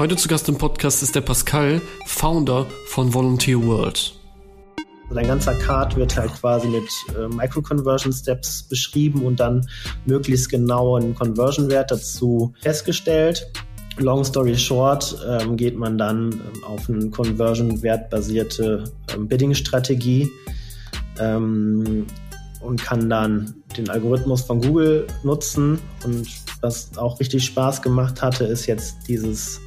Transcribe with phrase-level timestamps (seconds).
[0.00, 4.14] Heute zu Gast im Podcast ist der Pascal, Founder von Volunteer World.
[5.12, 9.68] Dein ganzer Card wird halt quasi mit äh, Micro-Conversion Steps beschrieben und dann
[10.06, 13.46] möglichst genau ein Conversion-Wert dazu festgestellt.
[13.98, 20.30] Long story short, ähm, geht man dann ähm, auf eine Conversion-Wert basierte ähm, Bidding-Strategie
[21.18, 22.06] ähm,
[22.62, 25.78] und kann dann den Algorithmus von Google nutzen.
[26.04, 26.26] Und
[26.62, 29.60] was auch richtig Spaß gemacht hatte, ist jetzt dieses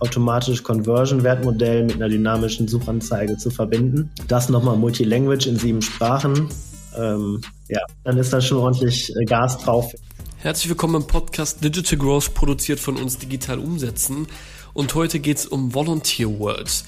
[0.00, 4.10] automatisch Conversion-Wertmodell mit einer dynamischen Suchanzeige zu verbinden.
[4.28, 6.48] Das nochmal Multilanguage in sieben Sprachen.
[6.96, 9.92] Ähm, ja, dann ist da schon ordentlich äh, Gas drauf.
[10.38, 14.26] Herzlich willkommen im Podcast Digital Growth, produziert von uns Digital Umsetzen.
[14.72, 16.84] Und heute geht es um Volunteer World.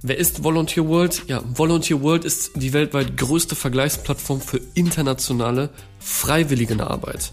[0.00, 1.22] Wer ist Volunteer World?
[1.28, 7.32] Ja, Volunteer World ist die weltweit größte Vergleichsplattform für internationale Freiwilligenarbeit.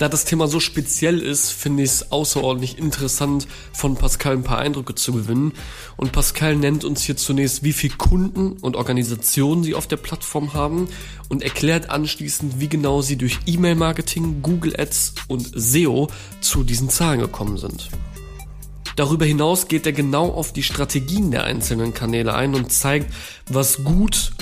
[0.00, 4.56] Da das Thema so speziell ist, finde ich es außerordentlich interessant, von Pascal ein paar
[4.56, 5.52] Eindrücke zu gewinnen.
[5.98, 10.54] Und Pascal nennt uns hier zunächst, wie viel Kunden und Organisationen sie auf der Plattform
[10.54, 10.88] haben
[11.28, 16.08] und erklärt anschließend, wie genau sie durch E-Mail-Marketing, Google Ads und SEO
[16.40, 17.90] zu diesen Zahlen gekommen sind.
[18.96, 23.12] Darüber hinaus geht er genau auf die Strategien der einzelnen Kanäle ein und zeigt,
[23.50, 24.32] was gut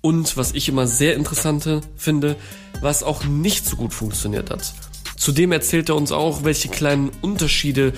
[0.00, 2.36] und was ich immer sehr interessant finde,
[2.80, 4.72] was auch nicht so gut funktioniert hat.
[5.22, 7.92] Zudem erzählt er uns auch, welche kleinen Unterschiede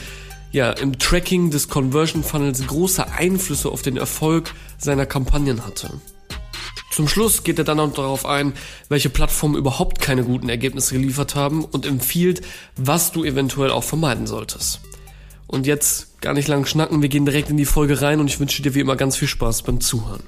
[0.53, 5.89] ja, im Tracking des Conversion Funnels große Einflüsse auf den Erfolg seiner Kampagnen hatte.
[6.93, 8.53] Zum Schluss geht er dann auch darauf ein,
[8.91, 12.43] welche Plattformen überhaupt keine guten Ergebnisse geliefert haben und empfiehlt,
[12.77, 14.81] was du eventuell auch vermeiden solltest.
[15.47, 18.39] Und jetzt gar nicht lang schnacken, wir gehen direkt in die Folge rein und ich
[18.39, 20.23] wünsche dir wie immer ganz viel Spaß beim Zuhören.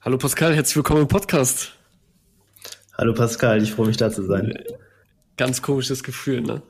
[0.00, 1.72] Hallo Pascal, herzlich willkommen im Podcast.
[2.96, 4.54] Hallo Pascal, ich freue mich da zu sein.
[5.42, 6.62] Ganz komisches Gefühl, ne?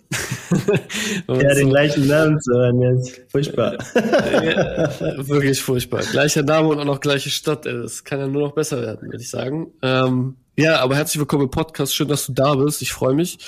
[1.29, 3.77] ja, den gleichen Namen zu hören, jetzt furchtbar.
[3.95, 6.01] ja, wirklich furchtbar.
[6.01, 7.83] Gleicher Name und auch noch gleiche Stadt, ey.
[7.83, 9.75] das kann ja nur noch besser werden, würde ich sagen.
[9.83, 13.41] Ähm, ja, aber herzlich willkommen im Podcast, schön, dass du da bist, ich freue mich.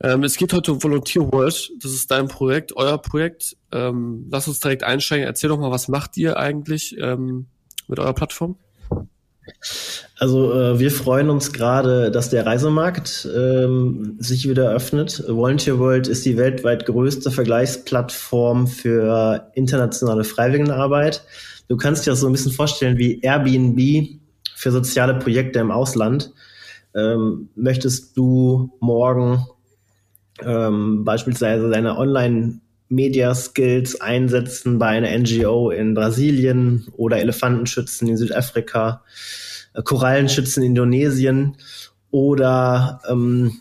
[0.00, 3.56] Ähm, es geht heute um Volunteer World, das ist dein Projekt, euer Projekt.
[3.72, 7.48] Ähm, lass uns direkt einsteigen, erzähl doch mal, was macht ihr eigentlich ähm,
[7.88, 8.56] mit eurer Plattform?
[10.18, 15.24] Also äh, wir freuen uns gerade, dass der Reisemarkt ähm, sich wieder öffnet.
[15.26, 21.24] Volunteer World ist die weltweit größte Vergleichsplattform für internationale Freiwilligenarbeit.
[21.68, 24.20] Du kannst dir das so ein bisschen vorstellen wie Airbnb
[24.56, 26.32] für soziale Projekte im Ausland.
[26.94, 29.46] Ähm, möchtest du morgen
[30.42, 38.16] ähm, beispielsweise deine Online Media Skills einsetzen bei einer NGO in Brasilien oder Elefantenschützen in
[38.16, 39.04] Südafrika,
[39.74, 41.56] äh, Korallenschützen in Indonesien
[42.10, 43.60] oder ähm,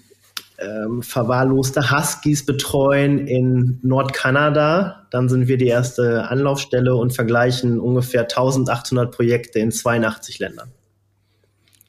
[0.57, 5.07] ähm, verwahrloste Huskies betreuen in Nordkanada.
[5.11, 10.71] Dann sind wir die erste Anlaufstelle und vergleichen ungefähr 1800 Projekte in 82 Ländern.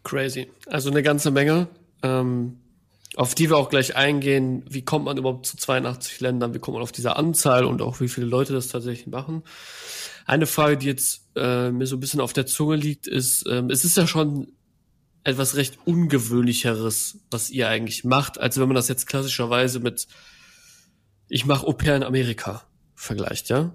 [0.05, 0.49] Crazy.
[0.67, 1.69] Also eine ganze Menge.
[2.03, 2.59] Ähm
[3.17, 6.75] auf die wir auch gleich eingehen, wie kommt man überhaupt zu 82 Ländern, wie kommt
[6.75, 9.43] man auf diese Anzahl und auch wie viele Leute das tatsächlich machen.
[10.27, 13.69] Eine Frage, die jetzt äh, mir so ein bisschen auf der Zunge liegt, ist, ähm,
[13.71, 14.53] es ist ja schon
[15.25, 20.07] etwas recht ungewöhnlicheres, was ihr eigentlich macht, als wenn man das jetzt klassischerweise mit
[21.29, 23.73] ich mache Au pair in Amerika vergleicht, ja.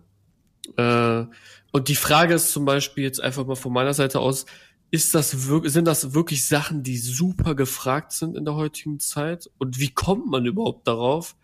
[0.78, 1.25] Äh,
[1.72, 4.46] und die Frage ist zum Beispiel jetzt einfach mal von meiner Seite aus,
[4.91, 9.50] ist das wirklich, sind das wirklich Sachen, die super gefragt sind in der heutigen Zeit?
[9.57, 11.35] Und wie kommt man überhaupt darauf,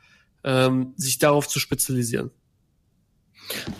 [0.43, 2.31] ähm, sich darauf zu spezialisieren?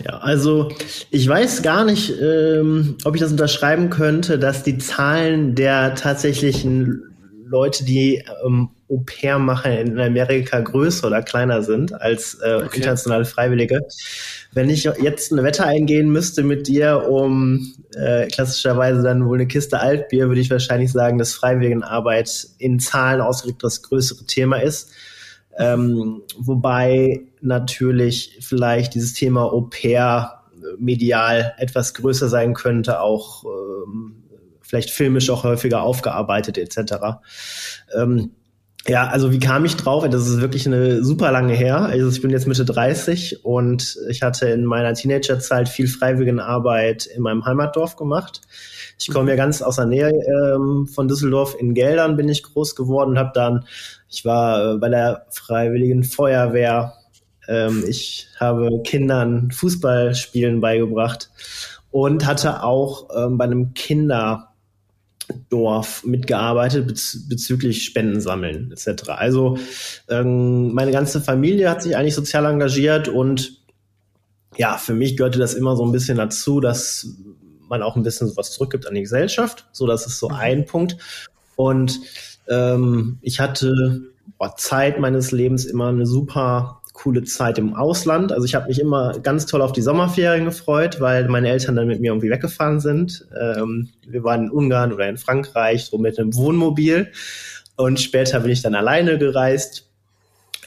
[0.04, 0.70] Ja, also
[1.10, 7.02] ich weiß gar nicht, ähm, ob ich das unterschreiben könnte, dass die Zahlen der tatsächlichen
[7.44, 12.76] Leute, die ähm, Au pair machen in Amerika größer oder kleiner sind als äh, okay.
[12.76, 13.80] internationale Freiwillige.
[14.52, 19.46] Wenn ich jetzt eine Wette eingehen müsste mit dir um äh, klassischerweise dann wohl eine
[19.46, 24.90] Kiste Altbier, würde ich wahrscheinlich sagen, dass Freiwilligenarbeit in Zahlen ausgedrückt das größere Thema ist.
[25.56, 30.42] Ähm, wobei natürlich vielleicht dieses Thema Au pair
[30.78, 34.22] medial etwas größer sein könnte, auch ähm,
[34.60, 36.94] vielleicht filmisch auch häufiger aufgearbeitet etc.
[37.94, 38.30] Ähm,
[38.88, 40.04] ja, also wie kam ich drauf?
[40.08, 41.82] Das ist wirklich eine super lange her.
[41.82, 47.22] Also ich bin jetzt Mitte 30 und ich hatte in meiner Teenagerzeit viel Freiwilligenarbeit in
[47.22, 48.40] meinem Heimatdorf gemacht.
[48.98, 51.54] Ich komme ja ganz aus der Nähe ähm, von Düsseldorf.
[51.58, 53.64] In Geldern bin ich groß geworden und habe dann,
[54.08, 56.94] ich war äh, bei der Freiwilligen Feuerwehr.
[57.48, 61.30] Ähm, ich habe Kindern Fußballspielen beigebracht
[61.92, 64.51] und hatte auch ähm, bei einem Kinder
[65.48, 69.08] Dorf mitgearbeitet bez bezüglich Spenden sammeln etc.
[69.08, 69.58] Also
[70.08, 73.62] ähm, meine ganze Familie hat sich eigentlich sozial engagiert und
[74.56, 77.06] ja, für mich gehörte das immer so ein bisschen dazu, dass
[77.68, 79.66] man auch ein bisschen sowas zurückgibt an die Gesellschaft.
[79.72, 80.34] So, das ist so mhm.
[80.34, 80.98] ein Punkt.
[81.56, 82.00] Und
[82.48, 84.02] ähm, ich hatte
[84.38, 88.32] boah, Zeit meines Lebens immer eine super coole Zeit im Ausland.
[88.32, 91.88] Also ich habe mich immer ganz toll auf die Sommerferien gefreut, weil meine Eltern dann
[91.88, 93.26] mit mir irgendwie weggefahren sind.
[93.38, 97.10] Ähm, wir waren in Ungarn oder in Frankreich, so mit einem Wohnmobil.
[97.76, 99.90] Und später bin ich dann alleine gereist,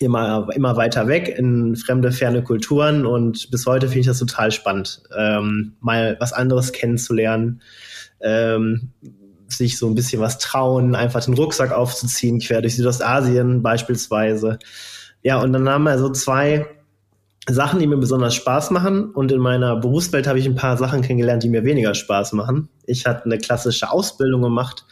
[0.01, 3.05] immer, immer weiter weg in fremde, ferne Kulturen.
[3.05, 7.61] Und bis heute finde ich das total spannend, ähm, mal was anderes kennenzulernen.
[8.19, 8.91] Ähm,
[9.47, 14.59] sich so ein bisschen was trauen, einfach den Rucksack aufzuziehen, quer durch Südostasien beispielsweise.
[15.25, 16.67] Ja, und dann haben wir so zwei
[17.49, 19.09] Sachen, die mir besonders Spaß machen.
[19.09, 22.69] Und in meiner Berufswelt habe ich ein paar Sachen kennengelernt, die mir weniger Spaß machen.
[22.85, 24.85] Ich hatte eine klassische Ausbildung gemacht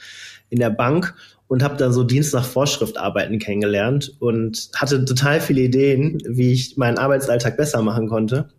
[0.49, 1.13] in der Bank
[1.47, 6.51] und habe dann so Dienst nach Vorschrift arbeiten kennengelernt und hatte total viele Ideen, wie
[6.51, 8.49] ich meinen Arbeitsalltag besser machen konnte.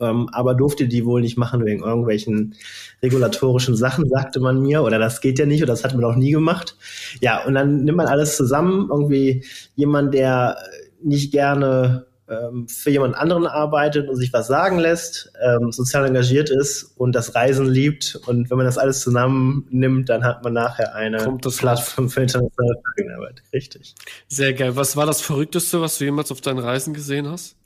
[0.00, 2.54] Ähm, aber durfte die wohl nicht machen wegen irgendwelchen
[3.02, 6.16] regulatorischen Sachen, sagte man mir, oder das geht ja nicht, oder das hat man auch
[6.16, 6.76] nie gemacht.
[7.20, 9.44] Ja, und dann nimmt man alles zusammen, irgendwie
[9.76, 10.56] jemand, der
[11.02, 16.50] nicht gerne ähm, für jemand anderen arbeitet und sich was sagen lässt, ähm, sozial engagiert
[16.50, 18.20] ist und das Reisen liebt.
[18.26, 22.80] Und wenn man das alles zusammennimmt, dann hat man nachher eine Plattform für internationale
[23.16, 23.42] Arbeit.
[23.52, 23.94] Richtig.
[24.28, 24.76] Sehr geil.
[24.76, 27.56] Was war das Verrückteste, was du jemals auf deinen Reisen gesehen hast?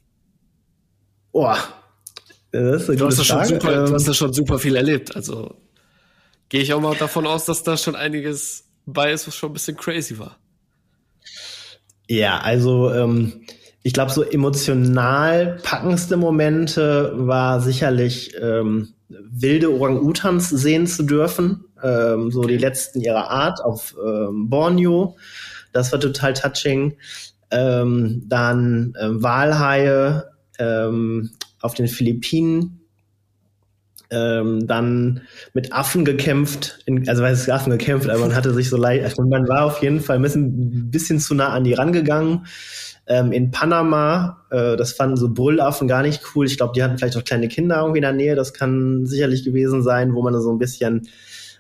[1.33, 1.59] Boah,
[2.63, 3.49] das ist du, hast Frage.
[3.49, 5.15] Super, ähm, du hast ja schon super viel erlebt.
[5.17, 5.57] Also
[6.49, 9.55] gehe ich auch mal davon aus, dass da schon einiges bei ist, was schon ein
[9.55, 10.39] bisschen crazy war.
[12.09, 13.45] Ja, also ähm,
[13.83, 21.65] ich glaube, so emotional packendste Momente war sicherlich ähm, wilde Orang-Utans sehen zu dürfen.
[21.83, 25.17] Ähm, so die letzten ihrer Art auf ähm, Borneo.
[25.73, 26.97] Das war total touching.
[27.51, 30.23] Ähm, dann ähm, Walhaie
[30.59, 31.31] ähm,
[31.61, 32.81] auf den Philippinen.
[34.09, 35.23] Ähm, dann
[35.53, 39.03] mit Affen gekämpft, in, also weiß es Affen gekämpft, aber man hatte sich so leicht,
[39.03, 42.47] also man war auf jeden Fall ein bisschen, ein bisschen zu nah an die rangegangen
[43.07, 44.45] ähm, in Panama.
[44.51, 46.47] Äh, das fanden so Brüllaffen gar nicht cool.
[46.47, 48.35] Ich glaube, die hatten vielleicht auch kleine Kinder irgendwie in der Nähe.
[48.35, 51.09] Das kann sicherlich gewesen sein, wo man so ein bisschen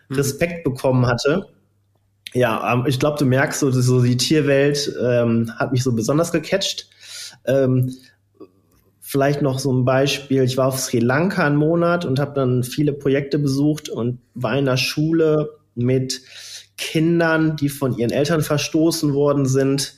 [0.09, 0.17] mhm.
[0.17, 1.47] Respekt bekommen hatte.
[2.35, 6.33] Ja, ähm, ich glaube, du merkst so, so die Tierwelt ähm, hat mich so besonders
[6.33, 6.89] gecatcht.
[7.47, 7.95] Ähm,
[9.07, 10.43] vielleicht noch so ein Beispiel.
[10.43, 14.59] Ich war auf Sri Lanka einen Monat und habe dann viele Projekte besucht und war
[14.59, 16.23] in der Schule mit
[16.77, 19.95] Kindern, die von ihren Eltern verstoßen worden sind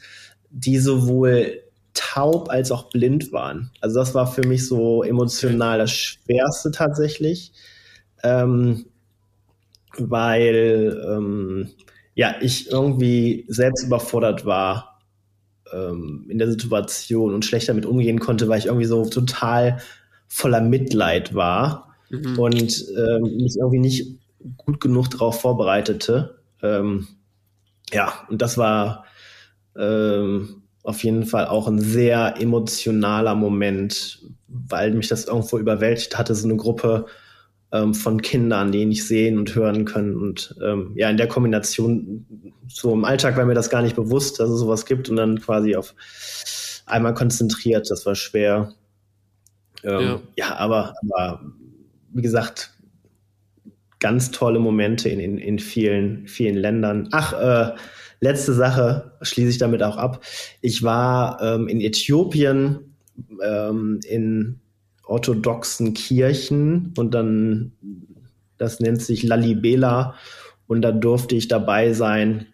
[0.50, 1.62] die sowohl
[1.94, 3.70] taub als auch blind waren.
[3.80, 7.52] Also das war für mich so emotional das Schwerste tatsächlich,
[8.22, 8.86] ähm,
[9.96, 11.70] weil ähm,
[12.14, 14.97] ja ich irgendwie selbst überfordert war
[15.72, 19.78] ähm, in der Situation und schlecht damit umgehen konnte, weil ich irgendwie so total
[20.26, 22.38] voller Mitleid war mhm.
[22.38, 24.18] und ähm, mich irgendwie nicht
[24.56, 26.38] gut genug darauf vorbereitete.
[26.62, 27.08] Ähm,
[27.92, 29.04] ja, und das war
[29.76, 36.34] ähm, auf jeden Fall auch ein sehr emotionaler Moment, weil mich das irgendwo überwältigt hatte,
[36.34, 37.06] so eine Gruppe
[37.72, 40.16] ähm, von Kindern, die nicht sehen und hören können.
[40.16, 44.40] Und ähm, ja, in der Kombination, so im Alltag war mir das gar nicht bewusst,
[44.40, 45.94] dass es sowas gibt und dann quasi auf
[46.86, 48.72] einmal konzentriert, das war schwer.
[49.84, 50.20] Ähm, ja.
[50.36, 51.42] ja, aber, aber
[52.12, 52.72] wie gesagt,
[54.00, 57.08] ganz tolle Momente in, in, in vielen, vielen Ländern.
[57.12, 57.76] Ach, äh,
[58.20, 60.24] letzte Sache schließe ich damit auch ab.
[60.60, 62.94] Ich war ähm, in Äthiopien
[63.42, 64.60] ähm, in
[65.08, 67.72] orthodoxen Kirchen und dann,
[68.58, 70.14] das nennt sich Lalibela
[70.66, 72.46] und da durfte ich dabei sein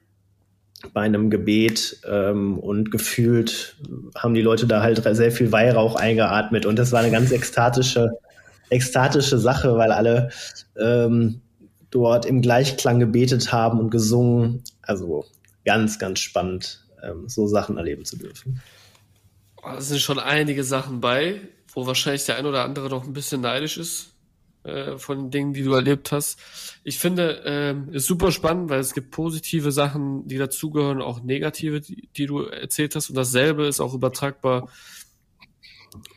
[0.93, 3.77] bei einem Gebet ähm, und gefühlt
[4.17, 8.11] haben die Leute da halt sehr viel Weihrauch eingeatmet und das war eine ganz ekstatische,
[8.71, 10.31] ekstatische Sache, weil alle
[10.79, 11.41] ähm,
[11.91, 14.63] dort im Gleichklang gebetet haben und gesungen.
[14.83, 15.25] Also
[15.65, 18.61] ganz, ganz spannend, ähm, so Sachen erleben zu dürfen.
[19.79, 21.41] Es sind schon einige Sachen bei,
[21.75, 24.15] wo wahrscheinlich der ein oder andere noch ein bisschen neidisch ist
[24.65, 26.39] äh, von den Dingen, die du erlebt hast.
[26.85, 31.81] Ich finde, ähm, ist super spannend, weil es gibt positive Sachen, die dazugehören, auch negative,
[31.81, 33.11] die, die du erzählt hast.
[33.11, 34.69] Und dasselbe ist auch übertragbar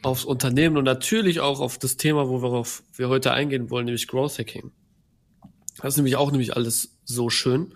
[0.02, 4.40] aufs Unternehmen und natürlich auch auf das Thema, worauf wir heute eingehen wollen, nämlich Growth
[4.40, 4.72] Hacking.
[5.82, 7.74] Das ist nämlich auch nämlich alles so schön.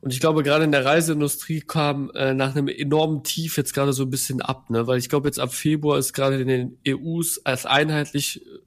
[0.00, 3.92] Und ich glaube, gerade in der Reiseindustrie kam äh, nach einem enormen Tief jetzt gerade
[3.92, 4.86] so ein bisschen ab, ne?
[4.86, 8.58] Weil ich glaube, jetzt ab Februar ist gerade in den EUs als einheitlich äh,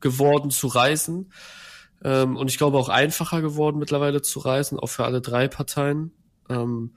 [0.00, 1.32] geworden zu reisen.
[2.04, 6.12] Ähm, und ich glaube auch einfacher geworden mittlerweile zu reisen, auch für alle drei Parteien.
[6.48, 6.92] Ähm,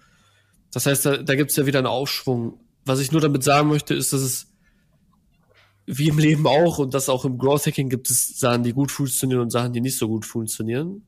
[0.71, 2.59] das heißt, da, da gibt es ja wieder einen Aufschwung.
[2.85, 4.47] Was ich nur damit sagen möchte, ist, dass es
[5.85, 8.91] wie im Leben auch und das auch im Growth Hacking gibt es Sachen, die gut
[8.91, 11.03] funktionieren und Sachen, die nicht so gut funktionieren.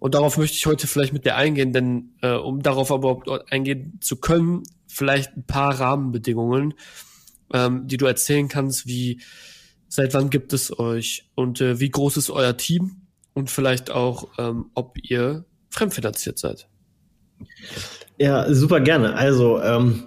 [0.00, 3.98] Und darauf möchte ich heute vielleicht mit dir eingehen, denn äh, um darauf überhaupt eingehen
[4.00, 6.74] zu können, vielleicht ein paar Rahmenbedingungen,
[7.52, 9.20] ähm, die du erzählen kannst, wie
[9.88, 13.02] seit wann gibt es euch und äh, wie groß ist euer Team
[13.34, 16.68] und vielleicht auch, ähm, ob ihr fremdfinanziert seid.
[18.18, 19.14] Ja, super gerne.
[19.16, 20.04] Also ähm,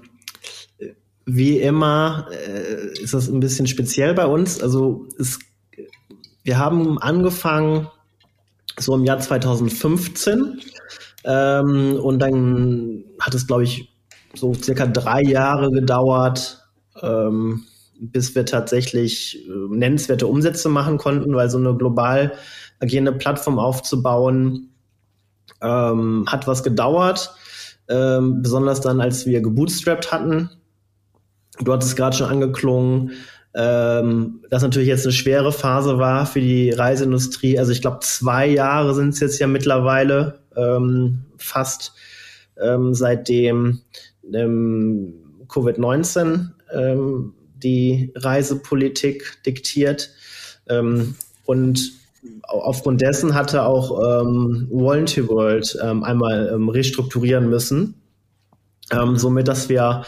[1.26, 4.60] wie immer äh, ist das ein bisschen speziell bei uns.
[4.62, 5.38] Also es,
[6.44, 7.90] wir haben angefangen
[8.80, 10.62] so im Jahr 2015
[11.26, 13.94] ähm, und dann hat es, glaube ich,
[14.36, 16.66] so circa drei Jahre gedauert,
[17.02, 17.64] ähm,
[18.00, 22.34] bis wir tatsächlich äh, nennenswerte Umsätze machen konnten, weil so eine global
[22.80, 24.72] agierende Plattform aufzubauen
[25.62, 27.34] ähm, hat was gedauert.
[27.90, 30.50] Ähm, besonders dann, als wir gebootstrapped hatten.
[31.60, 33.12] Du hattest gerade schon angeklungen,
[33.56, 37.60] ähm, das natürlich jetzt eine schwere Phase war für die Reiseindustrie.
[37.60, 41.94] Also ich glaube, zwei Jahre sind es jetzt ja mittlerweile ähm, fast
[42.62, 43.82] ähm, seitdem
[44.34, 45.14] ähm,
[45.48, 50.10] Covid-19 ähm, die Reisepolitik diktiert.
[50.68, 51.92] Ähm, und
[52.44, 57.96] aufgrund dessen hatte auch ähm, Volunteer World ähm, einmal ähm, restrukturieren müssen.
[58.92, 60.06] Ähm, somit, dass wir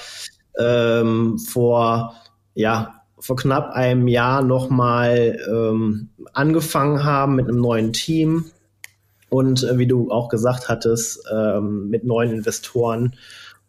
[0.58, 2.16] ähm, vor,
[2.54, 8.46] ja, vor knapp einem Jahr nochmal ähm, angefangen haben mit einem neuen Team
[9.30, 13.16] und äh, wie du auch gesagt hattest, ähm, mit neuen Investoren.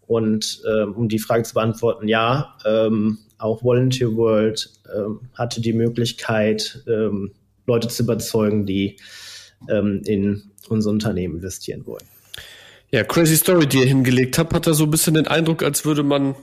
[0.06, 5.72] Und ähm, um die Frage zu beantworten, ja, ähm, auch Volunteer World ähm, hatte die
[5.72, 7.32] Möglichkeit, ähm,
[7.66, 8.96] Leute zu überzeugen, die
[9.68, 12.04] ähm, in unser Unternehmen investieren wollen.
[12.92, 15.84] Ja, crazy Story, die ihr hingelegt habt, hat da so ein bisschen den Eindruck, als
[15.84, 16.36] würde man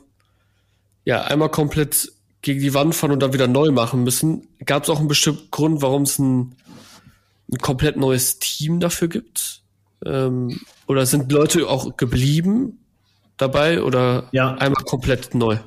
[1.05, 2.11] ja einmal komplett
[2.43, 4.47] gegen die Wand fahren und dann wieder neu machen müssen.
[4.65, 6.55] Gab es auch einen bestimmten Grund, warum es ein,
[7.51, 9.61] ein komplett neues Team dafür gibt?
[10.05, 12.79] Ähm, oder sind Leute auch geblieben
[13.37, 14.55] dabei oder ja.
[14.55, 15.57] einmal komplett neu?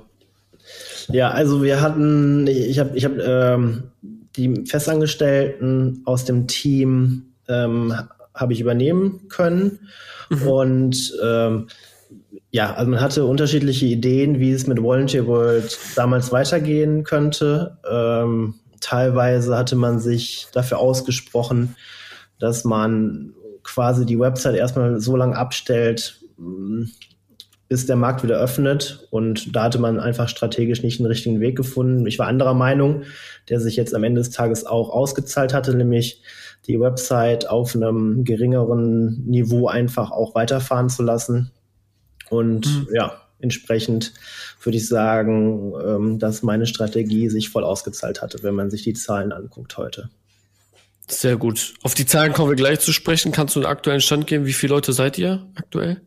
[1.09, 3.85] Ja, also wir hatten, ich habe ich hab, ähm,
[4.37, 7.95] die Festangestellten aus dem Team ähm,
[8.35, 9.89] habe ich übernehmen können
[10.29, 10.43] mhm.
[10.43, 11.69] und ähm,
[12.51, 17.79] ja, also man hatte unterschiedliche Ideen, wie es mit Volunteer World damals weitergehen könnte.
[17.91, 21.77] Ähm, teilweise hatte man sich dafür ausgesprochen,
[22.39, 26.21] dass man quasi die Website erstmal so lange abstellt,
[27.69, 29.07] bis der Markt wieder öffnet.
[29.11, 32.07] Und da hatte man einfach strategisch nicht den richtigen Weg gefunden.
[32.07, 33.03] Ich war anderer Meinung,
[33.49, 36.23] der sich jetzt am Ende des Tages auch ausgezahlt hatte, nämlich
[36.67, 41.51] die Website auf einem geringeren Niveau einfach auch weiterfahren zu lassen.
[42.31, 42.89] Und mhm.
[42.95, 44.13] ja, entsprechend
[44.63, 48.95] würde ich sagen, ähm, dass meine Strategie sich voll ausgezahlt hatte, wenn man sich die
[48.95, 50.11] Zahlen anguckt heute.
[51.09, 51.75] Sehr gut.
[51.83, 53.31] Auf die Zahlen kommen wir gleich zu sprechen.
[53.31, 54.45] Kannst du einen aktuellen Stand geben?
[54.45, 56.01] Wie viele Leute seid ihr aktuell?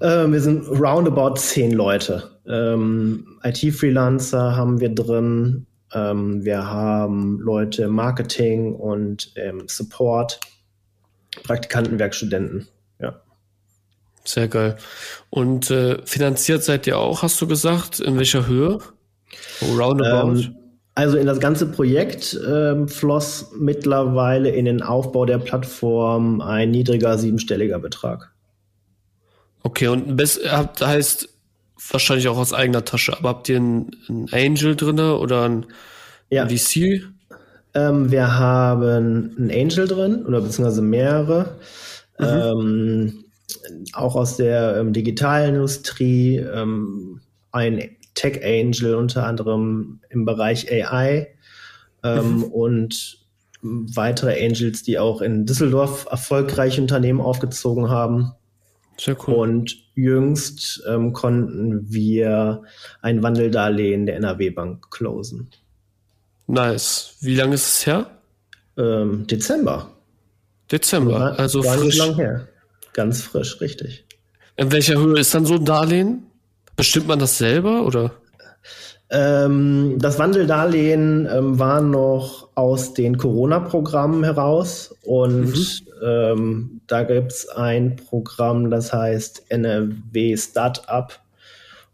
[0.00, 2.30] Äh, wir sind roundabout zehn Leute.
[2.46, 5.66] Ähm, IT-Freelancer haben wir drin.
[5.92, 10.40] Ähm, wir haben Leute im Marketing und ähm, Support,
[11.44, 12.66] Praktikanten, Werkstudenten.
[14.26, 14.76] Sehr geil.
[15.30, 18.00] Und äh, finanziert seid ihr auch, hast du gesagt?
[18.00, 18.78] In welcher Höhe?
[19.62, 20.38] Roundabout?
[20.40, 20.56] Ähm,
[20.94, 27.18] also in das ganze Projekt ähm, floss mittlerweile in den Aufbau der Plattform ein niedriger
[27.18, 28.32] siebenstelliger Betrag.
[29.62, 31.28] Okay, und bis, habt, heißt
[31.90, 35.66] wahrscheinlich auch aus eigener Tasche, aber habt ihr einen, Angel drinne oder ein,
[36.30, 36.46] ja.
[36.48, 37.02] VC?
[37.74, 41.56] Ähm, wir haben einen Angel drin oder beziehungsweise mehrere.
[42.18, 42.26] Mhm.
[42.26, 43.23] Ähm,
[43.92, 47.20] auch aus der ähm, digitalen Industrie, ähm,
[47.52, 51.28] ein Tech Angel unter anderem im Bereich AI
[52.02, 52.44] ähm, mhm.
[52.44, 53.18] und
[53.64, 58.32] weitere Angels, die auch in Düsseldorf erfolgreiche Unternehmen aufgezogen haben.
[58.98, 59.34] Sehr cool.
[59.34, 62.62] Und jüngst ähm, konnten wir
[63.00, 65.50] ein Wandeldarlehen der NRW Bank closen.
[66.46, 67.16] Nice.
[67.20, 68.10] Wie lange ist es her?
[68.76, 69.90] Ähm, Dezember.
[70.70, 71.96] Dezember, also frisch.
[71.96, 72.48] Lang her.
[72.94, 74.06] Ganz frisch, richtig.
[74.56, 76.22] In welcher Höhe ist dann so ein Darlehen?
[76.76, 78.12] Bestimmt man das selber oder?
[79.10, 85.64] Ähm, das Wandeldarlehen ähm, war noch aus den Corona-Programmen heraus und mhm.
[86.02, 91.12] ähm, da gibt es ein Programm, das heißt NRW Startup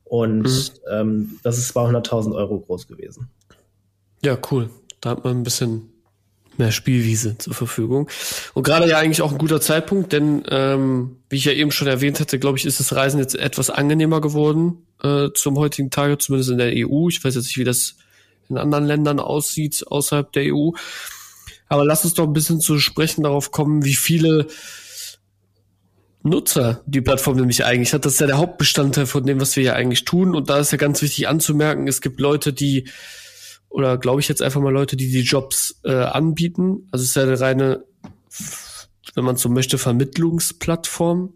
[0.04, 0.70] und mhm.
[0.90, 3.28] Ähm, das ist 200.000 Euro groß gewesen.
[4.24, 4.68] Ja, cool.
[5.00, 5.88] Da hat man ein bisschen
[6.58, 8.08] mehr Spielwiese zur Verfügung.
[8.54, 11.88] Und gerade ja eigentlich auch ein guter Zeitpunkt, denn ähm, wie ich ja eben schon
[11.88, 16.18] erwähnt hatte, glaube ich, ist das Reisen jetzt etwas angenehmer geworden äh, zum heutigen Tage,
[16.18, 17.08] zumindest in der EU.
[17.08, 17.96] Ich weiß jetzt nicht, wie das
[18.48, 20.70] in anderen Ländern aussieht, außerhalb der EU.
[21.68, 24.48] Aber lass uns doch ein bisschen zu sprechen darauf kommen, wie viele
[26.22, 28.04] Nutzer die Plattform nämlich eigentlich hat.
[28.04, 30.34] Das ist ja der Hauptbestandteil von dem, was wir ja eigentlich tun.
[30.34, 32.88] Und da ist ja ganz wichtig anzumerken, es gibt Leute, die,
[33.70, 36.88] oder glaube ich jetzt einfach mal Leute, die die Jobs äh, anbieten.
[36.90, 37.84] Also es ist ja eine reine,
[39.14, 41.32] wenn man so möchte, Vermittlungsplattform,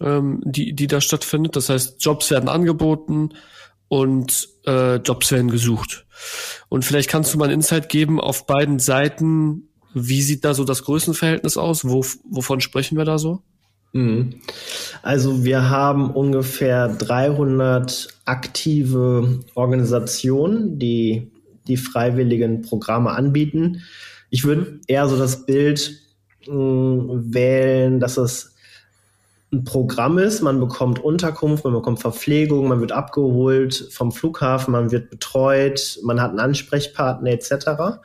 [0.00, 1.56] ähm, die, die da stattfindet.
[1.56, 3.30] Das heißt, Jobs werden angeboten
[3.88, 6.06] und äh, Jobs werden gesucht.
[6.68, 9.68] Und vielleicht kannst du mal ein Insight geben auf beiden Seiten.
[9.92, 11.84] Wie sieht da so das Größenverhältnis aus?
[11.84, 13.42] Wo, wovon sprechen wir da so?
[13.92, 14.36] Mhm.
[15.02, 21.31] Also wir haben ungefähr 300 aktive Organisationen, die
[21.66, 23.82] die freiwilligen Programme anbieten.
[24.30, 25.92] Ich würde eher so das Bild
[26.46, 28.54] mh, mm, wählen, dass es
[29.52, 30.42] ein Programm ist.
[30.42, 36.20] Man bekommt Unterkunft, man bekommt Verpflegung, man wird abgeholt vom Flughafen, man wird betreut, man
[36.20, 38.00] hat einen Ansprechpartner etc.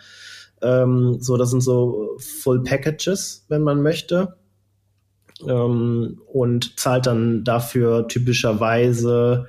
[0.61, 4.35] Ähm, so, das sind so Full Packages, wenn man möchte
[5.47, 9.47] ähm, und zahlt dann dafür typischerweise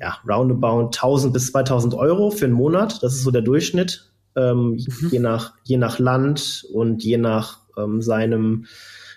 [0.00, 3.02] ja, roundabout 1000 bis 2000 Euro für einen Monat.
[3.02, 5.08] Das ist so der Durchschnitt, ähm, mhm.
[5.10, 8.66] je, nach, je nach Land und je nach ähm, seinem,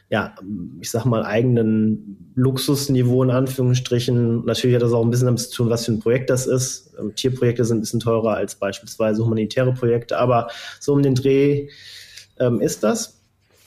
[0.09, 0.35] ja,
[0.79, 4.45] ich sag mal, eigenen Luxusniveau in Anführungsstrichen.
[4.45, 6.93] Natürlich hat das auch ein bisschen damit zu tun, was für ein Projekt das ist.
[6.99, 11.69] Ähm, Tierprojekte sind ein bisschen teurer als beispielsweise humanitäre Projekte, aber so um den Dreh
[12.39, 13.21] ähm, ist das.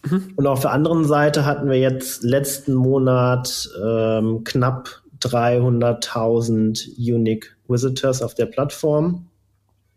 [0.05, 0.33] Mhm.
[0.37, 8.23] Und auf der anderen Seite hatten wir jetzt letzten Monat ähm, knapp 300.000 Unique Visitors
[8.23, 9.29] auf der Plattform.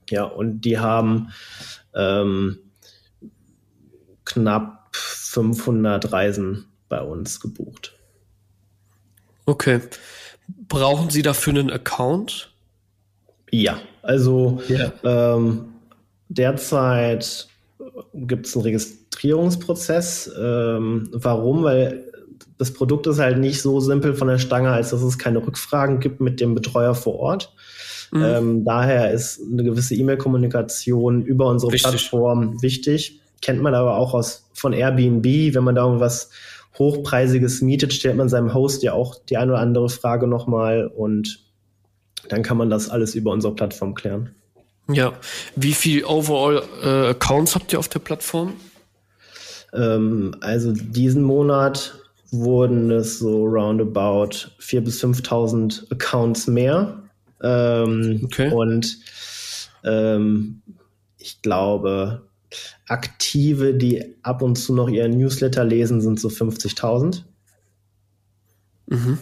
[0.10, 1.30] Ja, und die haben
[1.94, 2.60] ähm,
[4.24, 7.94] knapp 500 Reisen bei uns gebucht.
[9.46, 9.82] Okay.
[10.70, 12.54] Brauchen Sie dafür einen Account?
[13.52, 14.94] Ja, also yeah.
[15.04, 15.74] ähm,
[16.30, 17.48] derzeit
[18.14, 20.32] gibt es einen Registrierungsprozess.
[20.38, 21.64] Ähm, warum?
[21.64, 22.07] Weil
[22.58, 26.00] das Produkt ist halt nicht so simpel von der Stange, als dass es keine Rückfragen
[26.00, 27.54] gibt mit dem Betreuer vor Ort.
[28.12, 28.24] Mhm.
[28.24, 31.92] Ähm, daher ist eine gewisse E-Mail-Kommunikation über unsere wichtig.
[31.92, 33.22] Plattform wichtig.
[33.42, 36.32] Kennt man aber auch aus von Airbnb, wenn man da irgendwas
[36.80, 41.44] Hochpreisiges mietet, stellt man seinem Host ja auch die eine oder andere Frage nochmal und
[42.30, 44.32] dann kann man das alles über unsere Plattform klären.
[44.90, 45.14] Ja,
[45.56, 48.54] wie viel overall äh, Accounts habt ihr auf der Plattform?
[49.74, 51.94] Ähm, also diesen Monat
[52.32, 57.04] wurden es so roundabout 4.000 bis 5.000 Accounts mehr.
[57.42, 58.52] Ähm, okay.
[58.52, 58.98] Und
[59.84, 60.62] ähm,
[61.18, 62.28] ich glaube,
[62.88, 67.24] Aktive, die ab und zu noch ihren Newsletter lesen, sind so 50.000.
[68.88, 69.18] Mhm.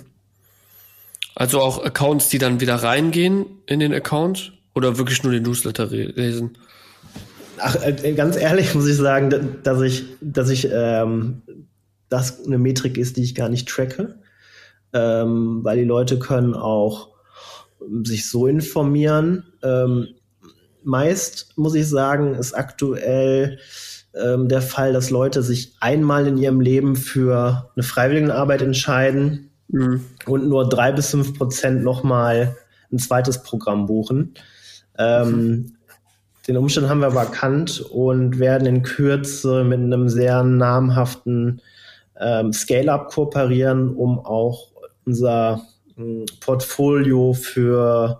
[1.35, 4.53] Also auch Accounts, die dann wieder reingehen in den Account?
[4.73, 6.57] Oder wirklich nur den Newsletter lesen?
[7.57, 11.41] Ach, äh, ganz ehrlich muss ich sagen, dass ich, dass ich ähm,
[12.09, 14.19] das eine Metrik ist, die ich gar nicht tracke,
[14.93, 17.09] ähm, weil die Leute können auch
[18.03, 19.45] sich so informieren.
[19.63, 20.07] Ähm,
[20.83, 23.59] meist muss ich sagen, ist aktuell
[24.13, 30.01] ähm, der Fall, dass Leute sich einmal in ihrem Leben für eine Freiwilligenarbeit entscheiden mhm.
[30.25, 32.55] und nur drei bis fünf Prozent nochmal
[32.91, 34.35] ein zweites Programm buchen.
[34.97, 35.75] Ähm,
[36.47, 41.61] den Umstand haben wir aber erkannt und werden in Kürze mit einem sehr namhaften
[42.19, 44.67] ähm, Scale-up kooperieren, um auch
[45.05, 45.65] unser
[45.97, 48.19] äh, Portfolio für,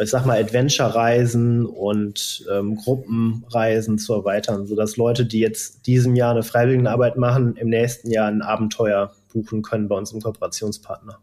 [0.00, 6.32] ich sag mal, Adventure-Reisen und ähm, Gruppenreisen zu erweitern, sodass Leute, die jetzt diesem Jahr
[6.32, 11.18] eine Freiwilligenarbeit machen, im nächsten Jahr ein Abenteuer buchen können bei unserem Kooperationspartner.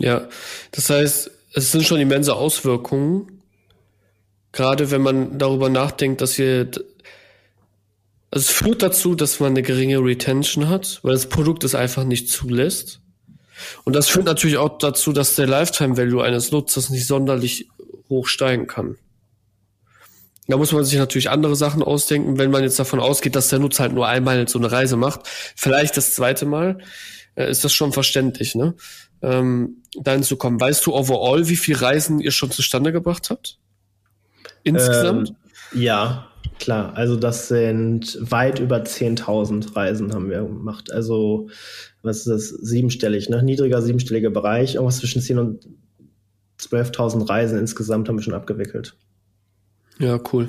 [0.00, 0.28] Ja,
[0.70, 3.38] das heißt, es sind schon immense Auswirkungen
[4.52, 6.70] Gerade wenn man darüber nachdenkt, dass wir
[8.30, 12.04] also es führt dazu, dass man eine geringe Retention hat, weil das Produkt es einfach
[12.04, 13.00] nicht zulässt.
[13.84, 17.68] Und das führt natürlich auch dazu, dass der Lifetime Value eines Nutzers nicht sonderlich
[18.08, 18.96] hoch steigen kann.
[20.46, 23.58] Da muss man sich natürlich andere Sachen ausdenken, wenn man jetzt davon ausgeht, dass der
[23.58, 25.20] Nutzer halt nur einmal so eine Reise macht.
[25.56, 26.78] Vielleicht das zweite Mal
[27.34, 28.74] äh, ist das schon verständlich, ne?
[29.20, 30.60] Ähm, dahin zu kommen.
[30.60, 33.58] Weißt du overall, wie viele Reisen ihr schon zustande gebracht habt?
[34.62, 35.30] Insgesamt?
[35.30, 36.94] Ähm, ja, klar.
[36.94, 40.92] Also das sind weit über 10.000 Reisen haben wir gemacht.
[40.92, 41.48] Also
[42.02, 42.48] was ist das?
[42.48, 43.42] Siebenstellig, ne?
[43.42, 44.74] Niedriger siebenstelliger Bereich.
[44.74, 45.66] Irgendwas zwischen 10.000 und
[46.60, 48.96] 12.000 Reisen insgesamt haben wir schon abgewickelt.
[49.98, 50.48] Ja, cool.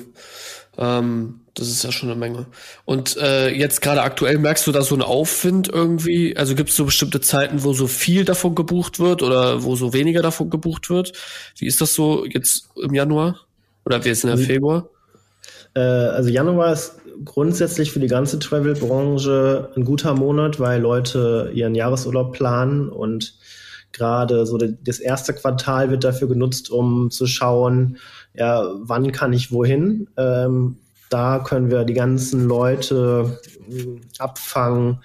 [0.78, 2.46] Ähm, das ist ja schon eine Menge.
[2.86, 6.38] Und äh, jetzt gerade aktuell merkst du da so einen Aufwind irgendwie?
[6.38, 9.94] Also gibt es so bestimmte Zeiten, wo so viel davon gebucht wird oder wo so
[9.94, 11.14] weniger davon gebucht wird?
[11.58, 13.42] Wie ist das so jetzt im Januar?
[13.86, 14.90] Oder wir sind ja Februar?
[15.74, 21.76] Äh, also Januar ist grundsätzlich für die ganze Travel-Branche ein guter Monat, weil Leute ihren
[21.76, 23.36] Jahresurlaub planen und
[23.92, 27.98] gerade so das erste Quartal wird dafür genutzt, um zu schauen,
[28.34, 30.08] ja, wann kann ich wohin?
[30.16, 30.78] Ähm,
[31.10, 35.00] da können wir die ganzen Leute hm, abfangen,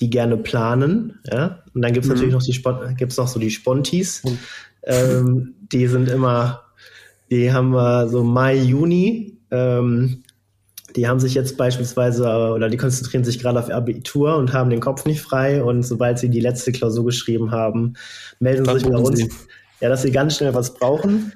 [0.00, 1.20] die gerne planen.
[1.30, 1.62] Ja?
[1.74, 2.14] Und dann gibt es mhm.
[2.16, 4.24] natürlich noch die gibt's noch so die Spontis.
[4.24, 4.38] Mhm.
[4.84, 6.62] Ähm, die sind immer,
[7.30, 9.36] die haben wir so Mai, Juni.
[9.50, 10.22] Ähm,
[10.96, 14.80] die haben sich jetzt beispielsweise oder die konzentrieren sich gerade auf Abitur und haben den
[14.80, 15.62] Kopf nicht frei.
[15.62, 17.94] Und sobald sie die letzte Klausur geschrieben haben,
[18.40, 19.20] melden sie sich bei uns,
[19.80, 21.32] ja, dass sie ganz schnell was brauchen.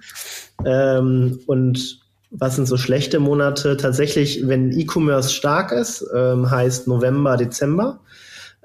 [0.65, 2.01] Ähm, und
[2.31, 3.77] was sind so schlechte Monate?
[3.77, 8.01] Tatsächlich, wenn E-Commerce stark ist, ähm, heißt November, Dezember,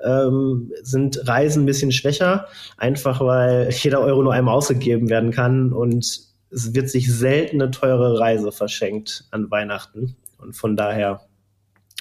[0.04, 5.72] ähm, sind Reisen ein bisschen schwächer, einfach weil jeder Euro nur einmal ausgegeben werden kann.
[5.72, 10.16] Und es wird sich selten eine teure Reise verschenkt an Weihnachten.
[10.38, 11.22] Und von daher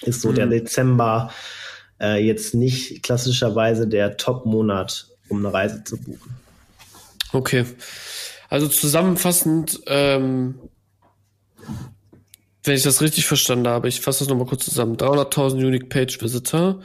[0.03, 0.35] ist so mhm.
[0.35, 1.31] der Dezember
[1.99, 6.35] äh, jetzt nicht klassischerweise der Top-Monat, um eine Reise zu buchen.
[7.31, 7.65] Okay.
[8.49, 10.55] Also zusammenfassend, ähm,
[12.63, 14.97] wenn ich das richtig verstanden habe, ich fasse das nochmal kurz zusammen.
[14.97, 16.81] 300.000 Unique Page Visitor,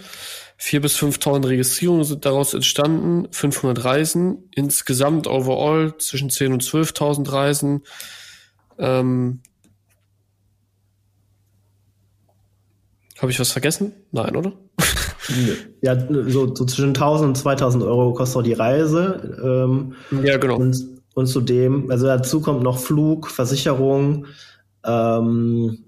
[0.65, 7.33] 4.000 bis 5.000 Registrierungen sind daraus entstanden, 500 Reisen, insgesamt overall zwischen 10.000 und 12.000
[7.33, 7.83] Reisen.
[8.79, 9.41] Ähm,
[13.19, 13.93] Habe ich was vergessen?
[14.11, 14.53] Nein, oder?
[15.83, 15.99] ja,
[16.29, 19.39] so, so, zwischen 1000 und 2000 Euro kostet auch die Reise.
[19.43, 20.57] Ähm, ja, genau.
[20.57, 20.77] Und,
[21.15, 24.27] und zudem, also dazu kommt noch Flug, Versicherung,
[24.85, 25.85] ähm,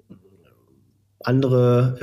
[1.20, 1.96] andere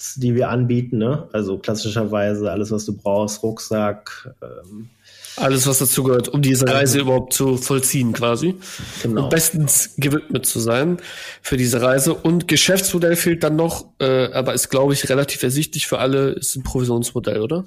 [0.00, 1.28] Affiliates, die wir anbieten, ne?
[1.32, 4.88] Also klassischerweise alles, was du brauchst, Rucksack, ähm,
[5.36, 8.56] alles, was dazu gehört, um diese Reise also, überhaupt zu vollziehen, quasi.
[9.02, 9.24] Genau.
[9.24, 10.98] Und bestens gewidmet zu sein
[11.40, 12.14] für diese Reise.
[12.14, 16.56] Und Geschäftsmodell fehlt dann noch, äh, aber ist, glaube ich, relativ ersichtlich für alle, ist
[16.56, 17.64] ein Provisionsmodell, oder?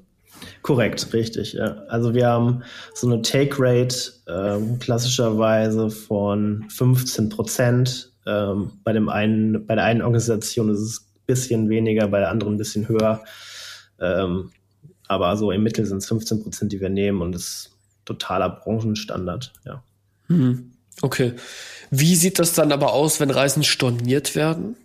[0.61, 1.53] Korrekt, richtig.
[1.53, 1.77] Ja.
[1.87, 3.95] Also wir haben so eine Take Rate
[4.27, 8.11] ähm, klassischerweise von 15 Prozent.
[8.27, 12.55] Ähm, bei dem einen, bei der einen Organisation ist es bisschen weniger, bei der anderen
[12.55, 13.23] ein bisschen höher.
[13.99, 14.51] Ähm,
[15.07, 17.71] aber so im Mittel sind es 15 Prozent, die wir nehmen und das ist
[18.05, 19.83] totaler Branchenstandard, ja.
[20.27, 20.71] Mhm.
[21.01, 21.33] Okay.
[21.89, 24.75] Wie sieht das dann aber aus, wenn Reisen storniert werden?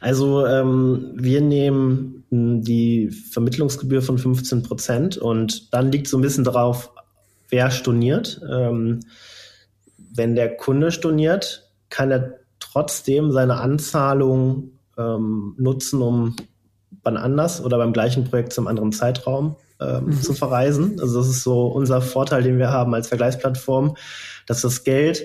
[0.00, 6.44] Also ähm, wir nehmen die Vermittlungsgebühr von 15 Prozent und dann liegt so ein bisschen
[6.44, 6.90] drauf,
[7.48, 8.40] wer storniert.
[8.50, 9.00] Ähm,
[9.96, 12.38] wenn der Kunde storniert, kann er
[12.74, 16.34] trotzdem seine Anzahlung ähm, nutzen, um
[17.04, 20.20] wann anders oder beim gleichen Projekt zum anderen Zeitraum ähm, mhm.
[20.20, 20.98] zu verreisen.
[21.00, 23.96] Also das ist so unser Vorteil, den wir haben als Vergleichsplattform,
[24.46, 25.24] dass das Geld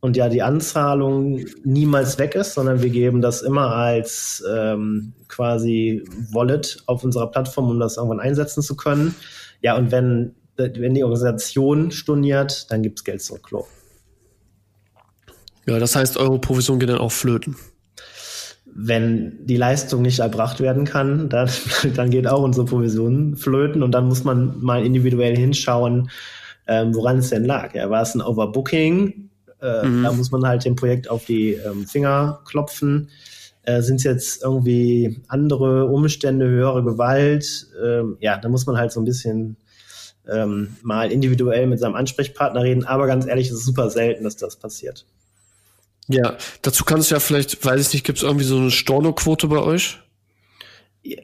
[0.00, 6.04] und ja die Anzahlung niemals weg ist, sondern wir geben das immer als ähm, quasi
[6.32, 9.14] Wallet auf unserer Plattform, um das irgendwann einsetzen zu können.
[9.60, 13.50] Ja, und wenn, wenn die Organisation storniert, dann gibt es Geld zurück.
[15.68, 17.56] Ja, das heißt, eure Provision geht dann auch flöten
[18.80, 21.50] wenn die Leistung nicht erbracht werden kann, dann,
[21.96, 26.10] dann geht auch unsere Provision flöten und dann muss man mal individuell hinschauen,
[26.68, 27.74] ähm, woran es denn lag.
[27.74, 29.30] Ja, war es ein Overbooking?
[29.60, 30.04] Äh, mhm.
[30.04, 33.08] Da muss man halt dem Projekt auf die ähm, Finger klopfen.
[33.62, 37.66] Äh, Sind es jetzt irgendwie andere Umstände, höhere Gewalt?
[37.84, 39.56] Ähm, ja, da muss man halt so ein bisschen
[40.28, 42.84] ähm, mal individuell mit seinem Ansprechpartner reden.
[42.84, 45.04] Aber ganz ehrlich, es ist super selten, dass das passiert.
[46.08, 49.46] Ja, dazu kannst du ja vielleicht, weiß ich nicht, gibt es irgendwie so eine Stornoquote
[49.46, 49.98] bei euch?
[51.02, 51.18] Ja,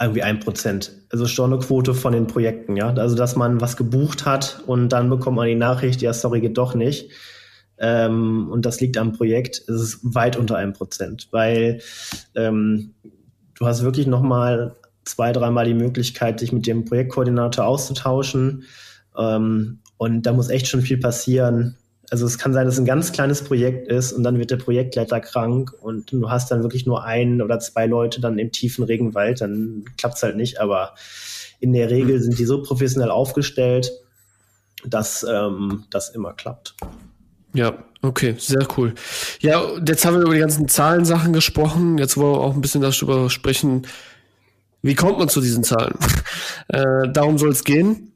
[0.00, 0.92] irgendwie ein Prozent.
[1.10, 2.92] Also Stornoquote von den Projekten, ja.
[2.92, 6.58] Also dass man was gebucht hat und dann bekommt man die Nachricht, ja, sorry, geht
[6.58, 7.10] doch nicht.
[7.78, 11.80] Ähm, und das liegt am Projekt, es ist weit unter einem Prozent, weil
[12.34, 12.94] ähm,
[13.54, 18.64] du hast wirklich nochmal zwei, dreimal die Möglichkeit, dich mit dem Projektkoordinator auszutauschen.
[19.16, 21.76] Ähm, und da muss echt schon viel passieren,
[22.10, 24.56] also es kann sein, dass es ein ganz kleines Projekt ist und dann wird der
[24.56, 28.84] Projektleiter krank und du hast dann wirklich nur ein oder zwei Leute dann im tiefen
[28.84, 30.60] Regenwald, dann klappt es halt nicht.
[30.60, 30.94] Aber
[31.60, 33.90] in der Regel sind die so professionell aufgestellt,
[34.84, 36.74] dass ähm, das immer klappt.
[37.54, 38.94] Ja, okay, sehr cool.
[39.40, 41.98] Ja, jetzt haben wir über die ganzen Zahlensachen gesprochen.
[41.98, 43.86] Jetzt wollen wir auch ein bisschen darüber sprechen,
[44.82, 45.94] wie kommt man zu diesen Zahlen?
[46.68, 48.12] äh, darum soll es gehen.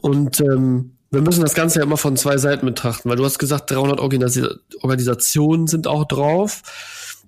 [0.00, 3.38] Und ähm, wir müssen das Ganze ja immer von zwei Seiten betrachten, weil du hast
[3.38, 4.40] gesagt, 300 Organis
[4.82, 6.62] Organisationen sind auch drauf.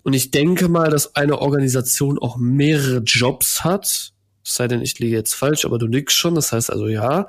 [0.03, 4.13] Und ich denke mal, dass eine Organisation auch mehrere Jobs hat.
[4.45, 6.35] Es sei denn, ich liege jetzt falsch, aber du nickst schon.
[6.35, 7.29] Das heißt also ja.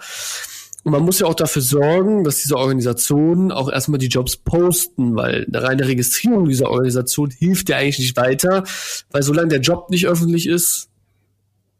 [0.83, 5.15] Und man muss ja auch dafür sorgen, dass diese Organisationen auch erstmal die Jobs posten,
[5.15, 8.63] weil eine reine Registrierung dieser Organisation hilft ja eigentlich nicht weiter,
[9.11, 10.88] weil solange der Job nicht öffentlich ist,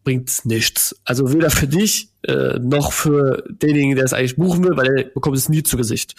[0.04, 0.96] bringt es nichts.
[1.06, 5.04] Also weder für dich äh, noch für denjenigen, der es eigentlich buchen will, weil er
[5.06, 6.16] bekommt es nie zu Gesicht.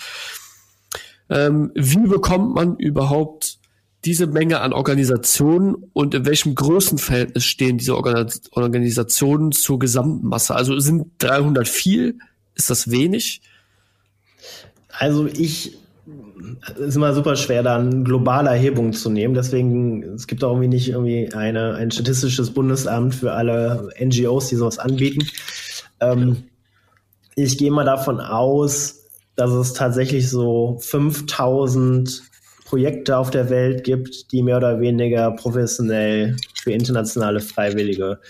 [1.29, 3.59] Ähm, wie bekommt man überhaupt
[4.05, 10.55] diese Menge an Organisationen und in welchem Größenverhältnis stehen diese Organisationen zur Gesamtmasse?
[10.55, 12.19] Also sind 300 viel?
[12.55, 13.43] Ist das wenig?
[14.89, 15.77] Also ich
[16.79, 19.35] ist immer super schwer, da eine globale Erhebung zu nehmen.
[19.35, 24.57] Deswegen, es gibt auch irgendwie nicht irgendwie eine, ein statistisches Bundesamt für alle NGOs, die
[24.57, 25.27] sowas anbieten.
[26.01, 26.45] Ähm,
[27.35, 32.23] ich gehe mal davon aus, dass es tatsächlich so 5000
[32.65, 38.21] Projekte auf der Welt gibt, die mehr oder weniger professionell für internationale Freiwillige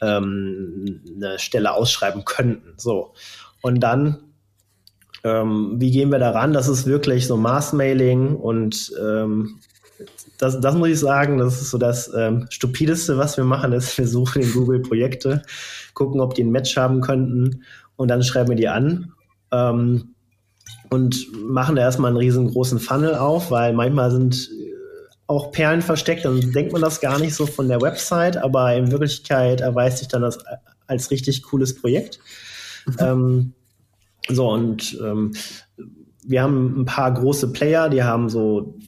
[0.00, 2.74] ähm, eine Stelle ausschreiben könnten.
[2.76, 3.12] So.
[3.60, 4.33] Und dann
[5.24, 6.52] ähm, wie gehen wir daran?
[6.52, 9.58] Das ist wirklich so Mass-Mailing und ähm,
[10.38, 13.96] das, das muss ich sagen, das ist so das ähm, Stupideste, was wir machen, ist,
[13.96, 15.42] wir suchen in Google Projekte,
[15.94, 17.64] gucken, ob die ein Match haben könnten
[17.96, 19.12] und dann schreiben wir die an.
[19.50, 20.14] Ähm,
[20.90, 24.74] und machen da erstmal einen riesengroßen Funnel auf, weil manchmal sind äh,
[25.26, 28.92] auch Perlen versteckt, dann denkt man das gar nicht so von der Website, aber in
[28.92, 30.38] Wirklichkeit erweist sich dann das
[30.86, 32.20] als richtig cooles Projekt.
[32.86, 32.96] Mhm.
[32.98, 33.52] Ähm,
[34.28, 35.32] so, und ähm,
[36.26, 38.78] wir haben ein paar große Player, die haben so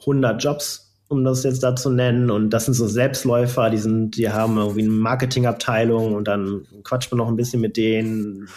[0.00, 2.30] 100 Jobs, um das jetzt da zu nennen.
[2.30, 7.12] Und das sind so Selbstläufer, die, sind, die haben irgendwie eine Marketingabteilung und dann quatscht
[7.12, 8.48] man noch ein bisschen mit denen.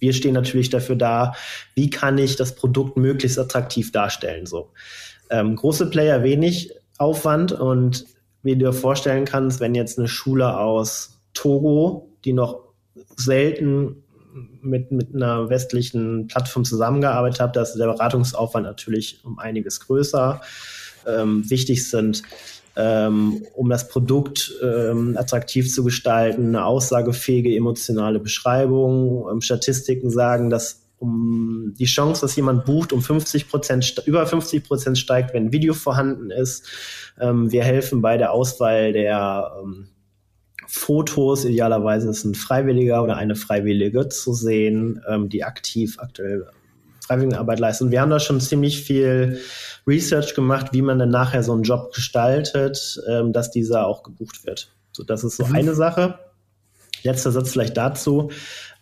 [0.00, 1.34] Wir stehen natürlich dafür da,
[1.74, 4.46] wie kann ich das Produkt möglichst attraktiv darstellen.
[4.46, 4.70] So.
[5.30, 8.06] Ähm, große Player wenig Aufwand und
[8.42, 12.60] wie du dir vorstellen kannst, wenn jetzt eine Schule aus Togo, die noch
[13.16, 14.03] selten
[14.62, 20.40] mit, mit einer westlichen Plattform zusammengearbeitet habe, da ist der Beratungsaufwand natürlich um einiges größer.
[21.06, 22.22] Ähm, wichtig sind,
[22.76, 29.28] ähm, um das Produkt ähm, attraktiv zu gestalten, eine aussagefähige emotionale Beschreibung.
[29.30, 34.64] Ähm, Statistiken sagen, dass um die Chance, dass jemand bucht, um 50 Prozent, über 50
[34.64, 36.66] Prozent steigt, wenn ein Video vorhanden ist.
[37.20, 39.88] Ähm, wir helfen bei der Auswahl der ähm,
[40.76, 46.48] Fotos, idealerweise ist ein Freiwilliger oder eine Freiwillige zu sehen, ähm, die aktiv aktuell
[47.06, 47.92] Freiwilligenarbeit leisten.
[47.92, 49.38] Wir haben da schon ziemlich viel
[49.86, 54.44] Research gemacht, wie man dann nachher so einen Job gestaltet, ähm, dass dieser auch gebucht
[54.46, 54.72] wird.
[54.90, 55.54] So, das ist so mhm.
[55.54, 56.18] eine Sache.
[57.04, 58.32] Letzter Satz vielleicht dazu.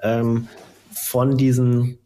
[0.01, 0.49] Ähm,
[0.95, 1.99] von diesen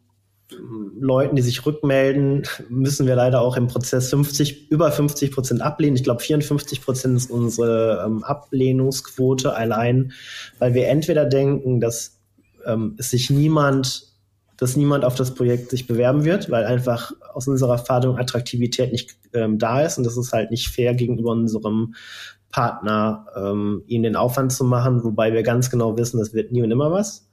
[0.49, 5.97] Leuten, die sich rückmelden, müssen wir leider auch im Prozess 50, über 50 Prozent ablehnen.
[5.97, 10.13] Ich glaube, 54 Prozent ist unsere ähm, Ablehnungsquote allein,
[10.59, 12.19] weil wir entweder denken, dass
[12.65, 14.13] ähm, es sich niemand,
[14.55, 19.17] dass niemand auf das Projekt sich bewerben wird, weil einfach aus unserer Erfahrung Attraktivität nicht
[19.33, 21.93] ähm, da ist und das ist halt nicht fair gegenüber unserem
[22.51, 26.61] Partner, ähm, ihnen den Aufwand zu machen, wobei wir ganz genau wissen, das wird nie
[26.61, 27.29] und immer was.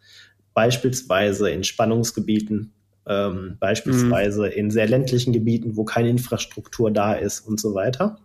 [0.53, 2.73] Beispielsweise in Spannungsgebieten
[3.07, 4.53] ähm, beispielsweise mhm.
[4.53, 8.19] in sehr ländlichen Gebieten, wo keine Infrastruktur da ist und so weiter.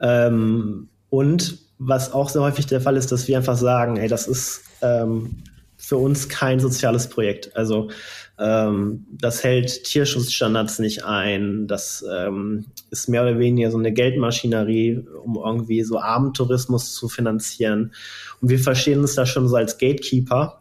[0.00, 4.26] Ähm, und was auch sehr häufig der Fall ist, dass wir einfach sagen, hey, das
[4.26, 5.42] ist ähm,
[5.76, 7.54] für uns kein soziales Projekt.
[7.54, 7.90] Also
[8.38, 11.66] ähm, das hält Tierschutzstandards nicht ein.
[11.66, 17.92] Das ähm, ist mehr oder weniger so eine Geldmaschinerie, um irgendwie so Abendtourismus zu finanzieren.
[18.40, 20.60] Und wir verstehen uns da schon so als Gatekeeper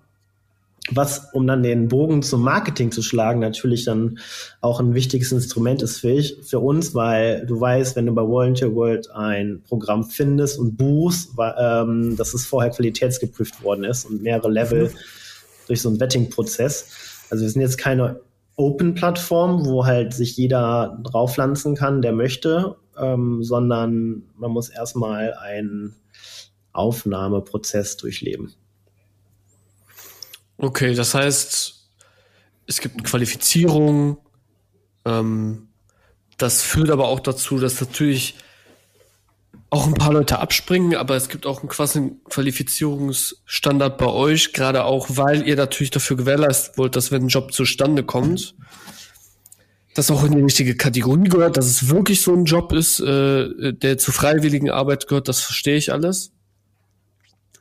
[0.92, 4.20] was, um dann den Bogen zum Marketing zu schlagen, natürlich dann
[4.62, 8.22] auch ein wichtiges Instrument ist für, ich, für uns, weil du weißt, wenn du bei
[8.22, 14.22] Volunteer World ein Programm findest und buchst, ähm, dass es vorher qualitätsgeprüft worden ist und
[14.22, 14.98] mehrere Level mhm.
[15.68, 16.90] durch so einen Vetting-Prozess.
[17.32, 18.20] Also wir sind jetzt keine
[18.56, 25.96] Open-Plattform, wo halt sich jeder draufpflanzen kann, der möchte, ähm, sondern man muss erstmal einen
[26.74, 28.54] Aufnahmeprozess durchleben.
[30.58, 31.90] Okay, das heißt,
[32.68, 34.18] es gibt Qualifizierung.
[35.06, 35.68] Ähm,
[36.38, 38.36] das führt aber auch dazu, dass natürlich
[39.70, 44.86] auch ein paar Leute abspringen, aber es gibt auch einen quasi Qualifizierungsstandard bei euch, gerade
[44.86, 48.56] auch, weil ihr natürlich dafür gewährleistet wollt, dass wenn ein Job zustande kommt,
[49.96, 53.74] das auch in die richtige Kategorie gehört, dass es wirklich so ein Job ist, äh,
[53.74, 56.32] der zu freiwilligen Arbeit gehört, das verstehe ich alles.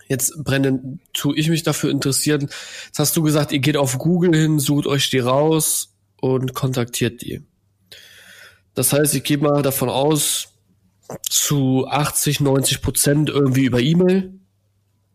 [0.09, 2.49] Jetzt, Brennan, tue ich mich dafür interessieren.
[2.87, 7.23] Jetzt hast du gesagt, ihr geht auf Google hin, sucht euch die raus und kontaktiert
[7.23, 7.43] die.
[8.75, 10.49] Das heißt, ich gehe mal davon aus,
[11.29, 14.39] zu 80, 90 Prozent irgendwie über E-Mail,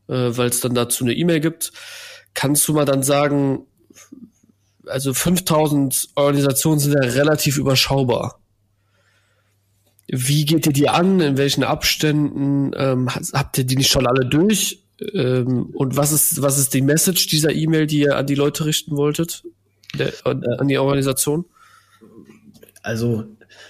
[0.08, 1.71] äh, weil es dann dazu eine E-Mail gibt.
[2.34, 3.65] Kannst du mal dann sagen,
[4.86, 8.39] also 5000 Organisationen sind ja relativ überschaubar.
[10.12, 11.19] Wie geht ihr die an?
[11.19, 12.72] In welchen Abständen?
[12.76, 14.84] Ähm, habt ihr die nicht schon alle durch?
[15.13, 18.65] Ähm, und was ist, was ist die Message dieser E-Mail, die ihr an die Leute
[18.65, 19.43] richten wolltet?
[19.98, 21.45] Der, an die Organisation?
[22.82, 23.26] Also,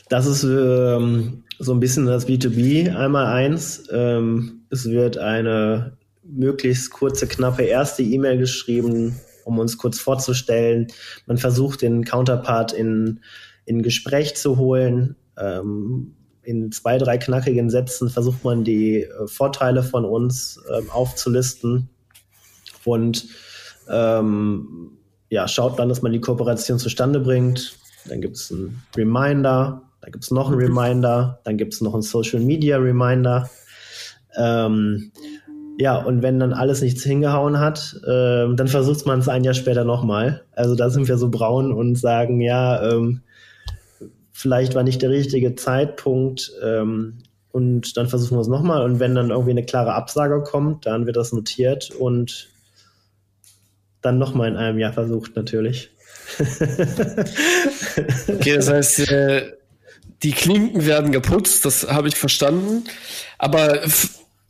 [0.08, 3.84] das ist ähm, so ein bisschen das B2B einmal eins.
[3.92, 10.88] Ähm, es wird eine möglichst kurze, knappe erste E-Mail geschrieben, um uns kurz vorzustellen.
[11.26, 13.22] Man versucht, den Counterpart in,
[13.66, 15.16] in Gespräch zu holen.
[15.38, 16.16] Ähm,
[16.50, 21.90] in zwei, drei knackigen Sätzen versucht man die äh, Vorteile von uns ähm, aufzulisten
[22.84, 23.28] und
[23.88, 24.92] ähm,
[25.30, 27.78] ja, schaut dann, dass man die Kooperation zustande bringt.
[28.08, 30.78] Dann gibt es einen Reminder, dann gibt es noch einen mhm.
[30.78, 33.48] Reminder, dann gibt es noch einen Social Media Reminder.
[34.36, 35.12] Ähm,
[35.78, 39.54] ja, und wenn dann alles nichts hingehauen hat, äh, dann versucht man es ein Jahr
[39.54, 40.44] später nochmal.
[40.56, 43.22] Also da sind wir so braun und sagen, ja, ähm,
[44.40, 47.18] vielleicht war nicht der richtige Zeitpunkt ähm,
[47.52, 48.84] und dann versuchen wir es nochmal.
[48.84, 52.48] Und wenn dann irgendwie eine klare Absage kommt, dann wird das notiert und
[54.02, 55.90] dann nochmal in einem Jahr versucht natürlich.
[58.30, 59.52] okay, das heißt, äh,
[60.24, 62.86] die Klinken werden geputzt, das habe ich verstanden.
[63.40, 63.84] Aber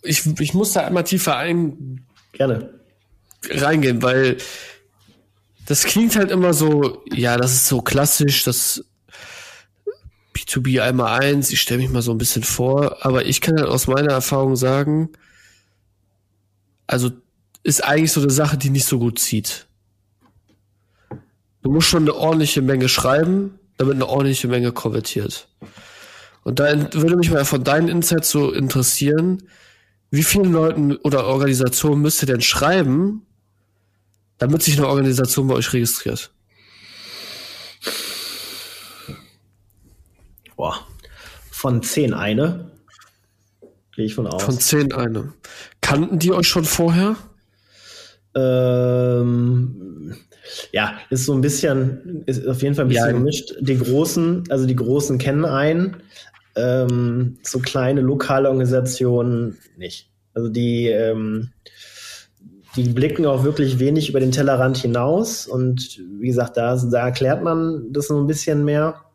[0.04, 2.75] ich, ich muss da einmal tiefer ein Gerne.
[3.49, 4.38] reingehen, weil
[5.65, 8.84] das klingt halt immer so, ja, das ist so klassisch, das
[10.45, 13.67] B2B einmal eins, ich stelle mich mal so ein bisschen vor, aber ich kann halt
[13.67, 15.10] aus meiner Erfahrung sagen,
[16.88, 17.12] also
[17.63, 19.67] ist eigentlich so eine Sache, die nicht so gut zieht.
[21.62, 25.47] Du musst schon eine ordentliche Menge schreiben, damit eine ordentliche Menge konvertiert.
[26.43, 29.43] Und da würde mich mal von deinen Insights so interessieren,
[30.10, 33.25] wie vielen Leuten oder Organisationen müsst ihr denn schreiben,
[34.38, 36.32] damit sich eine Organisation bei euch registriert?
[40.60, 40.76] Boah,
[41.52, 42.72] von zehn eine.
[43.95, 44.43] Gehe ich von aus.
[44.43, 45.32] Von zehn eine.
[45.80, 47.15] Kannten die euch schon vorher?
[48.36, 50.17] Ähm,
[50.74, 53.56] ja, ist so ein bisschen, ist auf jeden Fall ein bisschen ja, gemischt.
[53.62, 55.95] Die Großen, also die Großen kennen einen,
[56.58, 60.10] ähm, so kleine lokale Organisationen nicht.
[60.34, 61.52] Also die, ähm,
[62.76, 67.43] die blicken auch wirklich wenig über den Tellerrand hinaus und wie gesagt, da, da erklärt
[67.43, 69.06] man das so ein bisschen mehr.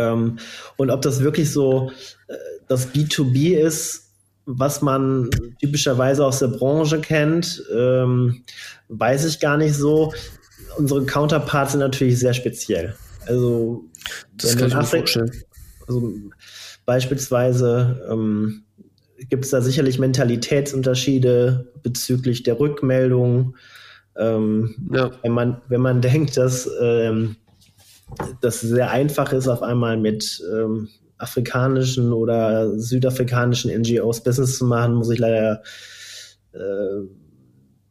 [0.00, 0.38] Ähm,
[0.76, 1.90] und ob das wirklich so
[2.28, 2.34] äh,
[2.68, 4.10] das B2B ist,
[4.46, 8.42] was man typischerweise aus der Branche kennt, ähm,
[8.88, 10.12] weiß ich gar nicht so.
[10.76, 12.94] Unsere Counterparts sind natürlich sehr speziell.
[13.26, 13.84] Also,
[14.36, 15.32] das kann ich mir vorstellen.
[15.86, 16.12] Also,
[16.86, 18.64] beispielsweise ähm,
[19.28, 23.56] gibt es da sicherlich Mentalitätsunterschiede bezüglich der Rückmeldung.
[24.16, 25.10] Ähm, ja.
[25.22, 27.36] wenn, man, wenn man denkt, dass ähm,
[28.40, 34.94] das sehr einfach ist, auf einmal mit ähm, afrikanischen oder südafrikanischen NGOs Business zu machen,
[34.94, 35.62] muss ich leider
[36.52, 37.06] äh,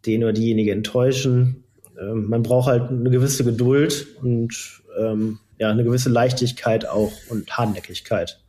[0.06, 1.64] den oder diejenige enttäuschen.
[2.00, 7.52] Ähm, man braucht halt eine gewisse Geduld und ähm, ja, eine gewisse Leichtigkeit auch und
[7.52, 8.42] Hartnäckigkeit.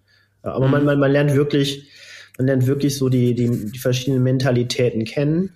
[0.44, 0.72] Ja, aber mhm.
[0.72, 1.88] man, man, man lernt wirklich,
[2.38, 5.50] man lernt wirklich so die, die, die verschiedenen Mentalitäten kennen.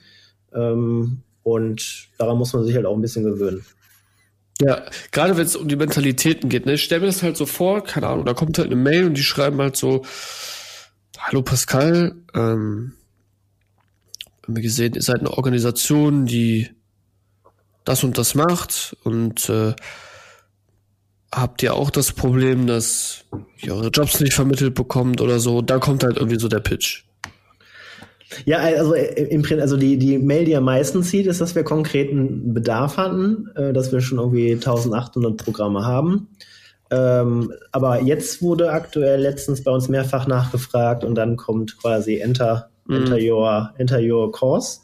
[0.53, 3.65] Ähm, und daran muss man sich halt auch ein bisschen gewöhnen.
[4.61, 6.75] Ja, gerade wenn es um die Mentalitäten geht, ne?
[6.75, 9.15] Ich stell mir das halt so vor, keine Ahnung, da kommt halt eine Mail und
[9.15, 10.05] die schreiben halt so,
[11.19, 12.93] Hallo Pascal, ähm,
[14.45, 16.71] haben wir gesehen, ihr seid eine Organisation, die
[17.85, 19.75] das und das macht und äh,
[21.33, 23.25] habt ihr auch das Problem, dass
[23.59, 25.63] ihr eure Jobs nicht vermittelt bekommt oder so.
[25.63, 27.04] Da kommt halt irgendwie so der Pitch.
[28.45, 31.55] Ja, also äh, im Prinzip, also die, die Mail, die am meisten zieht, ist, dass
[31.55, 36.29] wir konkreten Bedarf hatten, äh, dass wir schon irgendwie 1800 Programme haben.
[36.91, 42.71] Ähm, aber jetzt wurde aktuell letztens bei uns mehrfach nachgefragt und dann kommt quasi Enter,
[42.87, 42.97] mhm.
[42.97, 44.81] enter, your, enter your course.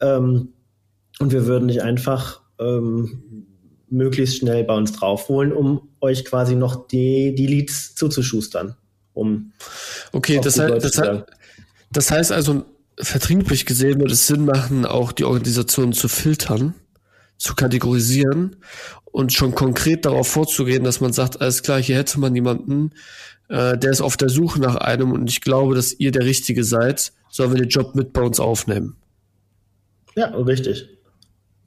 [0.00, 0.52] Ähm,
[1.20, 3.46] und wir würden dich einfach ähm,
[3.88, 8.76] möglichst schnell bei uns draufholen, um euch quasi noch die, die Leads zuzuschustern.
[9.14, 9.52] Um
[10.12, 11.24] okay, das heißt, das, heißt,
[11.92, 12.64] das heißt also,
[12.98, 16.74] vertrieblich gesehen würde es Sinn machen, auch die Organisation zu filtern,
[17.38, 18.56] zu kategorisieren
[19.04, 22.92] und schon konkret darauf vorzugehen, dass man sagt, alles klar, hier hätte man jemanden,
[23.48, 26.64] äh, der ist auf der Suche nach einem und ich glaube, dass ihr der Richtige
[26.64, 28.96] seid, sollen wir den Job mit bei uns aufnehmen.
[30.14, 30.88] Ja, richtig.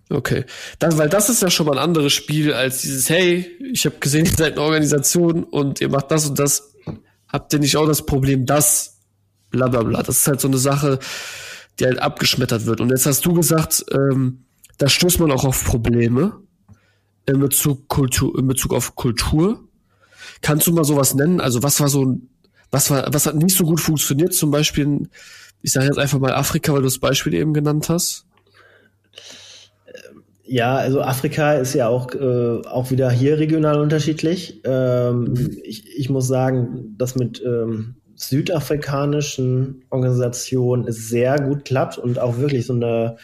[0.10, 0.46] Okay.
[0.80, 3.98] Dann, weil das ist ja schon mal ein anderes Spiel als dieses, hey, ich habe
[4.00, 6.72] gesehen, ihr seid eine Organisation und ihr macht das und das.
[7.28, 8.95] Habt ihr nicht auch das Problem, dass
[9.56, 10.04] bla bla.
[10.04, 11.00] Das ist halt so eine Sache,
[11.80, 12.82] die halt abgeschmettert wird.
[12.82, 14.46] Und jetzt hast du gesagt, ähm,
[14.78, 16.40] da stößt man auch auf Probleme
[17.26, 19.68] in Bezug, Kultur, in Bezug auf Kultur.
[20.42, 21.40] Kannst du mal sowas nennen?
[21.42, 22.30] Also was war so ein,
[22.72, 24.34] was war, was hat nicht so gut funktioniert?
[24.34, 25.10] Zum Beispiel,
[25.62, 28.26] ich sage jetzt einfach mal Afrika, weil du das Beispiel eben genannt hast.
[30.48, 34.62] Ja, also Afrika ist ja auch, äh, auch wieder hier regional unterschiedlich.
[34.64, 35.34] Ähm,
[35.64, 42.66] ich, ich muss sagen, das mit ähm, südafrikanischen Organisationen sehr gut klappt und auch wirklich
[42.66, 43.18] so eine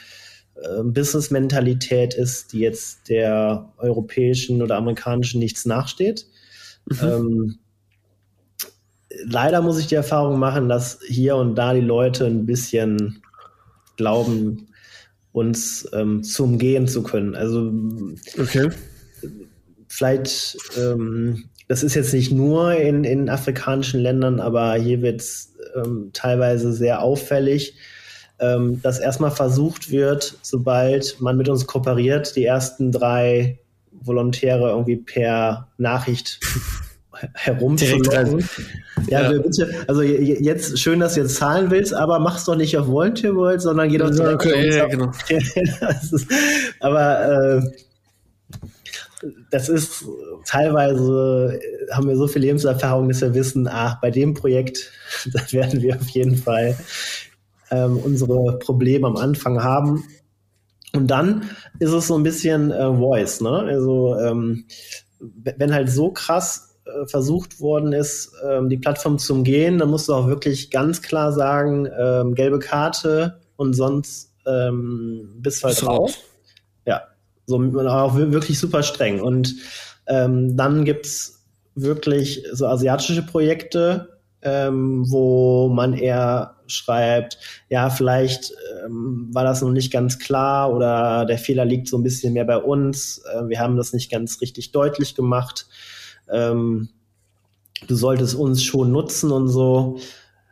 [0.55, 6.27] äh, Business-Mentalität ist, die jetzt der europäischen oder amerikanischen nichts nachsteht.
[6.85, 6.97] Mhm.
[7.01, 7.59] Ähm,
[9.25, 13.21] leider muss ich die Erfahrung machen, dass hier und da die Leute ein bisschen
[13.97, 14.67] glauben,
[15.31, 17.35] uns ähm, zu umgehen zu können.
[17.35, 17.71] Also
[18.37, 18.69] okay.
[19.87, 25.53] vielleicht, ähm, das ist jetzt nicht nur in, in afrikanischen Ländern, aber hier wird es
[25.73, 27.75] ähm, teilweise sehr auffällig,
[28.39, 33.57] ähm, dass erstmal versucht wird, sobald man mit uns kooperiert, die ersten drei
[33.93, 36.41] Volontäre irgendwie per Nachricht
[37.35, 38.43] herumzulocken.
[39.07, 39.41] Ja, ja.
[39.41, 43.33] bitte, also jetzt schön, dass du jetzt zahlen willst, aber mach's doch nicht auf Volunteer
[43.33, 45.09] World, sondern geh doch ja, okay, ja, genau.
[45.29, 46.27] ist,
[46.81, 47.71] aber äh,
[49.51, 50.05] das ist
[50.45, 51.59] teilweise
[51.91, 54.91] haben wir so viel Lebenserfahrung, dass wir wissen, ach, bei dem Projekt,
[55.33, 56.77] da werden wir auf jeden Fall
[57.69, 60.03] ähm, unsere Probleme am Anfang haben.
[60.93, 61.49] Und dann
[61.79, 63.49] ist es so ein bisschen äh, Voice, ne?
[63.49, 64.65] Also ähm,
[65.19, 70.09] wenn halt so krass äh, versucht worden ist, ähm, die Plattform zu umgehen, dann musst
[70.09, 75.81] du auch wirklich ganz klar sagen, ähm, gelbe Karte und sonst ähm, bist du halt
[75.81, 76.17] drauf.
[76.85, 77.03] Ja,
[77.51, 79.21] so auch wirklich super streng.
[79.21, 79.55] Und
[80.07, 81.43] ähm, dann gibt's
[81.75, 87.37] wirklich so asiatische Projekte, ähm, wo man eher schreibt,
[87.69, 88.53] ja, vielleicht
[88.85, 92.45] ähm, war das noch nicht ganz klar oder der Fehler liegt so ein bisschen mehr
[92.45, 93.21] bei uns.
[93.33, 95.67] Äh, wir haben das nicht ganz richtig deutlich gemacht
[96.31, 96.89] ähm,
[97.87, 99.99] du solltest uns schon nutzen und so.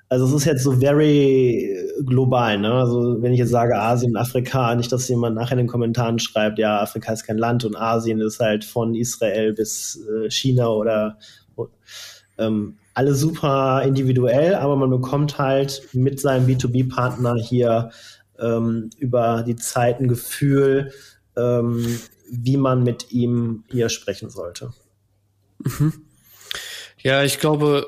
[0.09, 2.73] Also es ist jetzt so very global, ne?
[2.73, 6.57] Also wenn ich jetzt sage Asien, Afrika, nicht, dass jemand nachher in den Kommentaren schreibt,
[6.57, 11.19] ja, Afrika ist kein Land und Asien ist halt von Israel bis äh, China oder
[12.39, 17.91] ähm, alle super individuell, aber man bekommt halt mit seinem B2B-Partner hier
[18.39, 20.91] ähm, über die Zeit ein Gefühl,
[21.37, 21.99] ähm,
[22.31, 24.71] wie man mit ihm hier sprechen sollte.
[25.59, 25.93] Mhm.
[27.01, 27.85] Ja, ich glaube,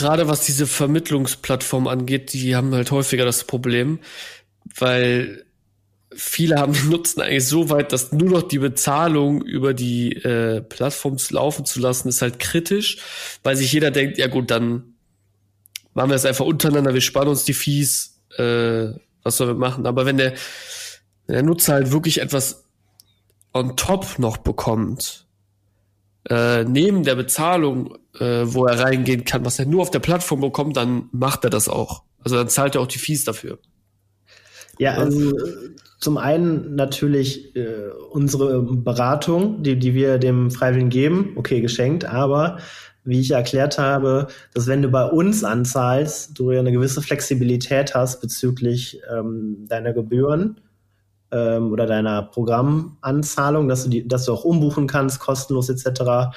[0.00, 3.98] gerade was diese Vermittlungsplattform angeht, die haben halt häufiger das Problem,
[4.78, 5.44] weil
[6.12, 10.62] viele haben den Nutzen eigentlich so weit, dass nur noch die Bezahlung über die äh,
[10.62, 12.98] Plattform laufen zu lassen, ist halt kritisch,
[13.42, 14.94] weil sich jeder denkt, ja gut, dann
[15.92, 18.88] machen wir es einfach untereinander, wir sparen uns die Fees, äh,
[19.22, 19.86] was sollen wir machen?
[19.86, 20.32] Aber wenn der,
[21.26, 22.64] wenn der Nutzer halt wirklich etwas
[23.52, 25.26] on top noch bekommt,
[26.28, 30.40] äh, neben der Bezahlung, äh, wo er reingehen kann, was er nur auf der Plattform
[30.40, 32.02] bekommt, dann macht er das auch.
[32.22, 33.58] Also dann zahlt er auch die Fees dafür.
[34.78, 35.32] Ja, also
[35.98, 42.58] zum einen natürlich äh, unsere Beratung, die, die wir dem Freiwilligen geben, okay, geschenkt, aber
[43.04, 47.94] wie ich erklärt habe, dass wenn du bei uns anzahlst, du ja eine gewisse Flexibilität
[47.94, 50.60] hast bezüglich ähm, deiner Gebühren
[51.32, 56.32] ähm, oder deiner Programmanzahlung, dass du die, dass du auch umbuchen kannst, kostenlos etc.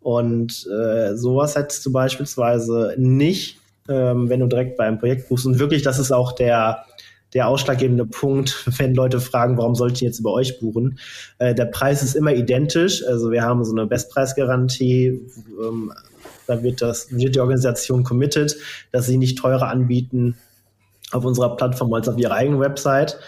[0.00, 5.46] Und äh, sowas hättest du beispielsweise nicht, ähm, wenn du direkt bei einem Projekt buchst.
[5.46, 6.84] Und wirklich, das ist auch der
[7.34, 10.98] der ausschlaggebende Punkt, wenn Leute fragen, warum sollte ich jetzt über euch buchen.
[11.38, 13.04] Äh, der Preis ist immer identisch.
[13.06, 15.20] Also wir haben so eine Bestpreisgarantie.
[15.62, 15.92] Ähm,
[16.46, 18.56] da wird das, wird die Organisation committed,
[18.92, 20.36] dass sie nicht teurer anbieten
[21.12, 23.18] auf unserer Plattform als auf ihrer eigenen Website.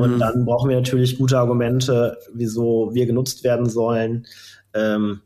[0.00, 0.18] Und mhm.
[0.18, 4.26] dann brauchen wir natürlich gute Argumente, wieso wir genutzt werden sollen.
[4.74, 5.20] Ähm,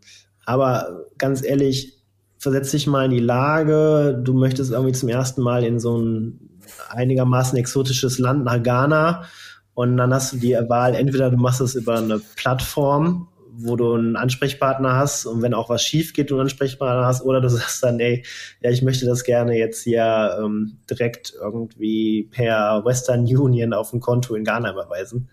[0.47, 1.99] aber ganz ehrlich,
[2.39, 6.41] versetz dich mal in die Lage, du möchtest irgendwie zum ersten Mal in so ein
[6.91, 9.25] einigermaßen exotisches Land nach Ghana
[9.75, 13.95] und dann hast du die Wahl, entweder du machst es über eine Plattform wo du
[13.95, 17.49] einen Ansprechpartner hast und wenn auch was schief geht, du einen Ansprechpartner hast, oder du
[17.51, 18.25] sagst dann, ey,
[18.63, 24.01] ja, ich möchte das gerne jetzt hier ähm, direkt irgendwie per Western Union auf ein
[24.01, 25.29] Konto in Ghana überweisen.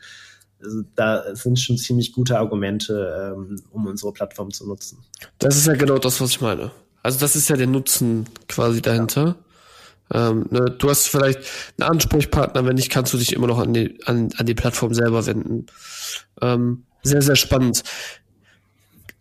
[0.64, 5.00] Also da sind schon ziemlich gute Argumente, ähm, um unsere Plattform zu nutzen.
[5.40, 6.72] Das ist ja genau das, was ich meine.
[7.04, 9.36] Also das ist ja der Nutzen quasi dahinter.
[10.14, 10.30] Ja.
[10.30, 11.40] Ähm, ne, du hast vielleicht
[11.80, 14.94] einen Ansprechpartner, wenn nicht, kannst du dich immer noch an die, an, an die Plattform
[14.94, 15.68] selber wenden.
[16.42, 17.84] Ähm, sehr, sehr spannend.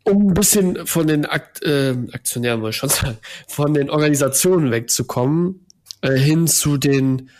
[0.05, 3.18] Um ein bisschen von den Akt, äh, Aktionären, muss ich schon sagen,
[3.49, 5.66] von den Organisationen wegzukommen,
[6.01, 7.31] äh, hin zu den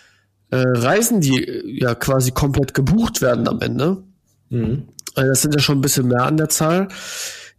[0.51, 4.03] äh, Reisen, die äh, ja quasi komplett gebucht werden am Ende,
[4.51, 4.89] mhm.
[5.15, 6.89] also das sind ja schon ein bisschen mehr an der Zahl,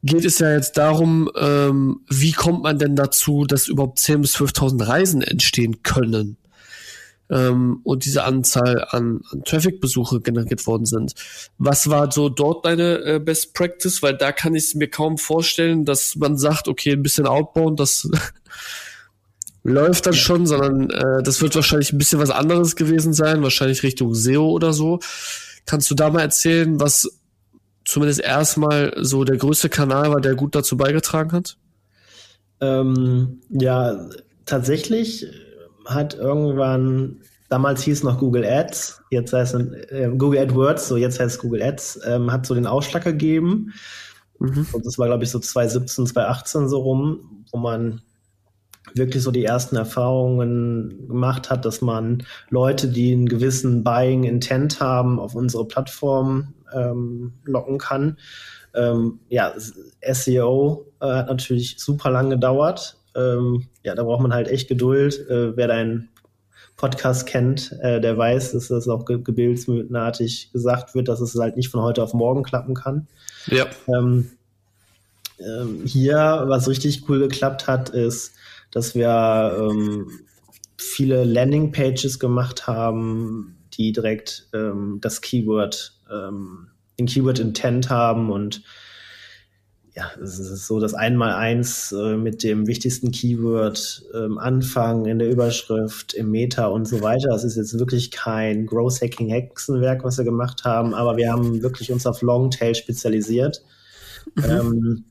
[0.04, 4.36] geht es ja jetzt darum, ähm, wie kommt man denn dazu, dass überhaupt 10.000 bis
[4.36, 6.38] 12.000 Reisen entstehen können
[7.32, 11.14] ähm, und diese Anzahl an, an Traffic-Besuche generiert worden sind.
[11.58, 14.04] Was war so dort deine äh, Best Practice?
[14.04, 17.80] Weil da kann ich es mir kaum vorstellen, dass man sagt, okay, ein bisschen outbound,
[17.80, 18.10] das
[19.64, 23.84] läuft dann schon, sondern äh, das wird wahrscheinlich ein bisschen was anderes gewesen sein, wahrscheinlich
[23.84, 25.00] Richtung SEO oder so.
[25.66, 27.18] Kannst du da mal erzählen, was
[27.86, 31.58] zumindest erstmal so der größte Kanal war, der gut dazu beigetragen hat?
[32.60, 34.10] Ähm, ja,
[34.46, 35.28] tatsächlich
[35.86, 41.20] hat irgendwann, damals hieß noch Google Ads, jetzt heißt es äh, Google AdWords, so jetzt
[41.20, 43.74] heißt es Google Ads, ähm, hat so den Ausschlag gegeben.
[44.40, 44.68] Mhm.
[44.72, 48.02] Und das war, glaube ich, so 2017, 2018 so rum, wo man
[48.96, 54.80] wirklich so die ersten Erfahrungen gemacht hat, dass man Leute, die einen gewissen Buying Intent
[54.80, 58.18] haben, auf unsere Plattform ähm, locken kann.
[58.74, 62.98] Ähm, ja, SEO äh, hat natürlich super lang gedauert.
[63.16, 65.28] Ähm, ja, da braucht man halt echt Geduld.
[65.30, 66.10] Äh, wer deinen
[66.78, 71.56] Podcast kennt, äh, der weiß, dass das auch ge gebildsmythenartig gesagt wird, dass es halt
[71.56, 73.08] nicht von heute auf morgen klappen kann.
[73.48, 73.68] Ja.
[73.88, 74.32] Ähm,
[75.40, 78.34] ähm, hier, was richtig cool geklappt hat, ist,
[78.72, 80.22] dass wir ähm,
[80.78, 86.68] viele Landingpages gemacht haben, die direkt ähm, das Keyword, ähm,
[87.00, 88.64] den Keyword Intent haben und
[89.94, 95.30] ja, es ist so das Einmaleins äh, mit dem wichtigsten Keyword ähm, anfangen in der
[95.30, 97.30] Überschrift, im Meta und so weiter.
[97.30, 101.62] Das ist jetzt wirklich kein Growth Hacking Hexenwerk, was wir gemacht haben, aber wir haben
[101.62, 103.64] wirklich uns auf Longtail spezialisiert
[104.36, 104.44] mhm.
[104.44, 105.06] ähm,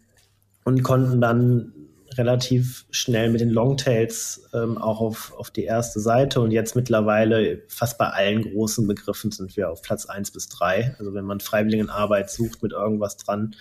[0.64, 1.72] und konnten dann
[2.16, 7.62] relativ schnell mit den Longtails ähm, auch auf, auf die erste Seite und jetzt mittlerweile
[7.68, 10.97] fast bei allen großen Begriffen sind wir auf Platz eins bis drei.
[10.99, 13.55] Also wenn man Freiwilligenarbeit sucht mit irgendwas dran,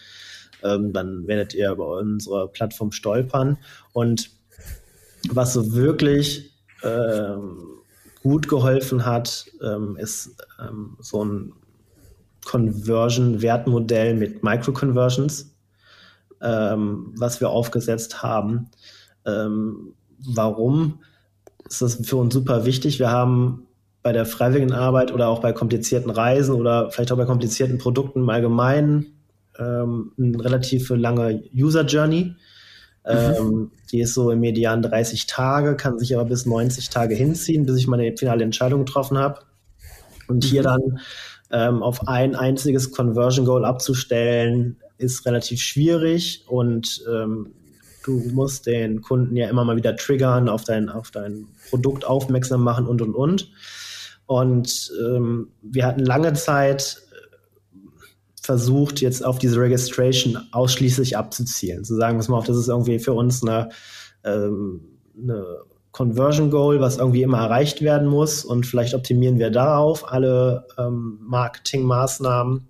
[0.63, 3.57] ähm, dann werdet ihr über unsere Plattform stolpern.
[3.93, 4.31] Und
[5.29, 6.53] was so wirklich
[6.83, 7.57] ähm,
[8.21, 11.53] gut geholfen hat, ähm, ist ähm, so ein
[12.45, 15.55] Conversion-Wertmodell mit Micro-Conversions,
[16.41, 18.69] ähm, was wir aufgesetzt haben.
[19.25, 20.99] Ähm, warum
[21.67, 22.99] ist das für uns super wichtig?
[22.99, 23.67] Wir haben
[24.01, 28.21] bei der freiwilligen Arbeit oder auch bei komplizierten Reisen oder vielleicht auch bei komplizierten Produkten
[28.21, 29.18] im Allgemeinen
[29.59, 32.35] ähm, eine relativ lange User Journey.
[33.05, 33.11] Mhm.
[33.11, 37.65] Ähm, die ist so im Median 30 Tage, kann sich aber bis 90 Tage hinziehen,
[37.65, 39.41] bis ich meine finale Entscheidung getroffen habe.
[40.27, 40.65] Und hier mhm.
[40.65, 40.99] dann
[41.51, 47.53] ähm, auf ein einziges Conversion Goal abzustellen, ist relativ schwierig und ähm,
[48.03, 52.63] du musst den Kunden ja immer mal wieder triggern, auf dein, auf dein Produkt aufmerksam
[52.63, 53.51] machen und und und.
[54.25, 57.01] Und ähm, wir hatten lange Zeit
[58.49, 61.83] versucht, jetzt auf diese Registration ausschließlich abzuzielen.
[61.83, 63.69] Zu sagen, pass mal auf, das ist irgendwie für uns eine,
[64.23, 64.81] ähm,
[65.15, 65.45] eine
[65.91, 71.19] Conversion Goal, was irgendwie immer erreicht werden muss und vielleicht optimieren wir darauf alle ähm,
[71.21, 72.67] Marketingmaßnahmen,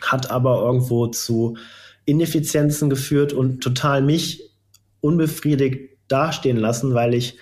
[0.00, 1.58] hat aber irgendwo zu
[2.06, 4.54] Ineffizienzen geführt und total mich
[5.02, 7.36] unbefriedigt dastehen lassen, weil ich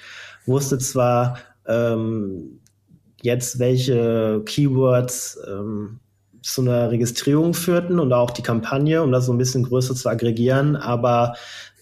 [0.46, 1.38] wusste zwar
[1.68, 2.58] ähm,
[3.22, 6.00] jetzt, welche Keywords ähm,
[6.42, 10.08] zu einer Registrierung führten und auch die Kampagne, um das so ein bisschen größer zu
[10.08, 10.76] aggregieren.
[10.76, 11.34] Aber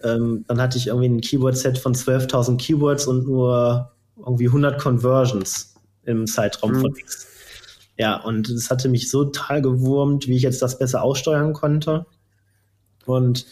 [0.02, 5.74] ähm, dann hatte ich irgendwie ein Keyword-Set von 12.000 Keywords und nur irgendwie 100 Conversions
[6.04, 6.80] im Zeitraum mhm.
[6.80, 7.26] von X.
[7.98, 12.06] Ja, und es hatte mich so total gewurmt, wie ich jetzt das besser aussteuern konnte.
[13.06, 13.44] Und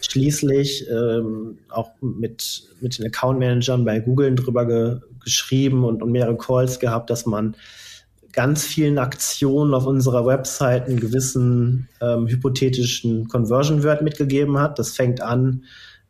[0.00, 6.12] schließlich ähm, auch mit, mit den Account Managern bei Google drüber ge geschrieben und, und
[6.12, 7.54] mehrere Calls gehabt, dass man
[8.32, 14.78] ganz vielen Aktionen auf unserer Website einen gewissen ähm, hypothetischen Conversion-Wert mitgegeben hat.
[14.78, 15.64] Das fängt an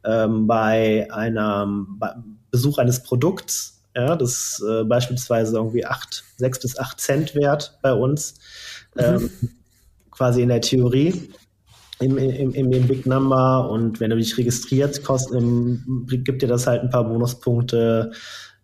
[0.04, 2.00] ähm, bei einem
[2.50, 7.92] Besuch eines Produkts, ja, das äh, beispielsweise irgendwie acht, sechs bis acht Cent wert bei
[7.92, 8.34] uns,
[8.94, 9.02] mhm.
[9.02, 9.30] ähm,
[10.10, 11.30] quasi in der Theorie.
[12.00, 15.42] Im, im, im, im Big Number und wenn du dich registriert, kostet,
[16.06, 18.12] gibt dir das halt ein paar Bonuspunkte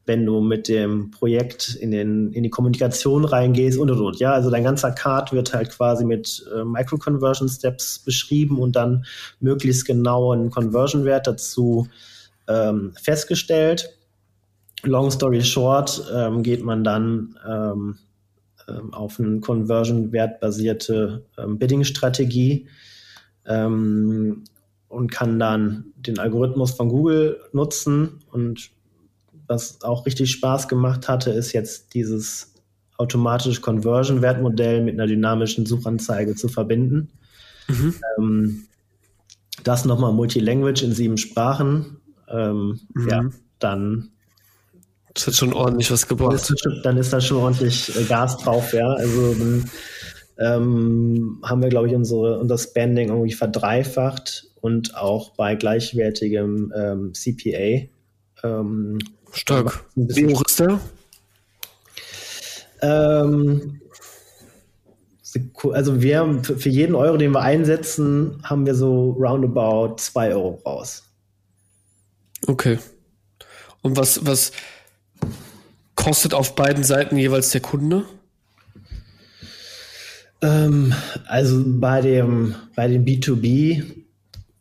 [0.06, 4.18] wenn du mit dem Projekt in, den, in die Kommunikation reingehst und und und.
[4.18, 9.06] Ja, also dein ganzer Card wird halt quasi mit äh, Micro-Conversion Steps beschrieben und dann
[9.40, 11.88] möglichst genau einen Conversion-Wert dazu
[12.48, 13.96] ähm, festgestellt.
[14.82, 17.96] Long story short, ähm, geht man dann ähm,
[18.68, 22.68] ähm auf eine Conversion-Wert basierte ähm, Bidding-Strategie
[23.46, 24.44] ähm,
[24.88, 28.70] und kann dann den Algorithmus von Google nutzen und
[29.46, 32.54] was auch richtig Spaß gemacht hatte, ist jetzt dieses
[32.96, 37.10] automatisch Conversion-Wertmodell mit einer dynamischen Suchanzeige zu verbinden.
[37.68, 37.94] Mhm.
[38.18, 38.64] Ähm,
[39.62, 41.98] das nochmal Multilanguage in sieben Sprachen.
[42.28, 43.08] Ähm, mhm.
[43.08, 43.24] Ja,
[43.58, 44.10] dann.
[45.14, 46.52] Das hat schon ordentlich was gebracht.
[46.82, 48.92] Dann ist da schon ordentlich äh, Gas drauf, ja.
[48.94, 49.36] Also
[50.38, 57.12] ähm, haben wir, glaube ich, unsere, unser Spending irgendwie verdreifacht und auch bei gleichwertigem ähm,
[57.14, 57.88] CPA.
[59.34, 59.84] Stark.
[59.94, 60.80] Wie hoch ist der?
[62.82, 63.80] Ähm,
[65.72, 71.02] also wir für jeden Euro, den wir einsetzen, haben wir so roundabout zwei Euro raus.
[72.46, 72.78] Okay.
[73.82, 74.52] Und was, was
[75.94, 78.04] kostet auf beiden Seiten jeweils der Kunde?
[80.42, 80.94] Ähm,
[81.26, 84.03] also bei dem, bei dem B2B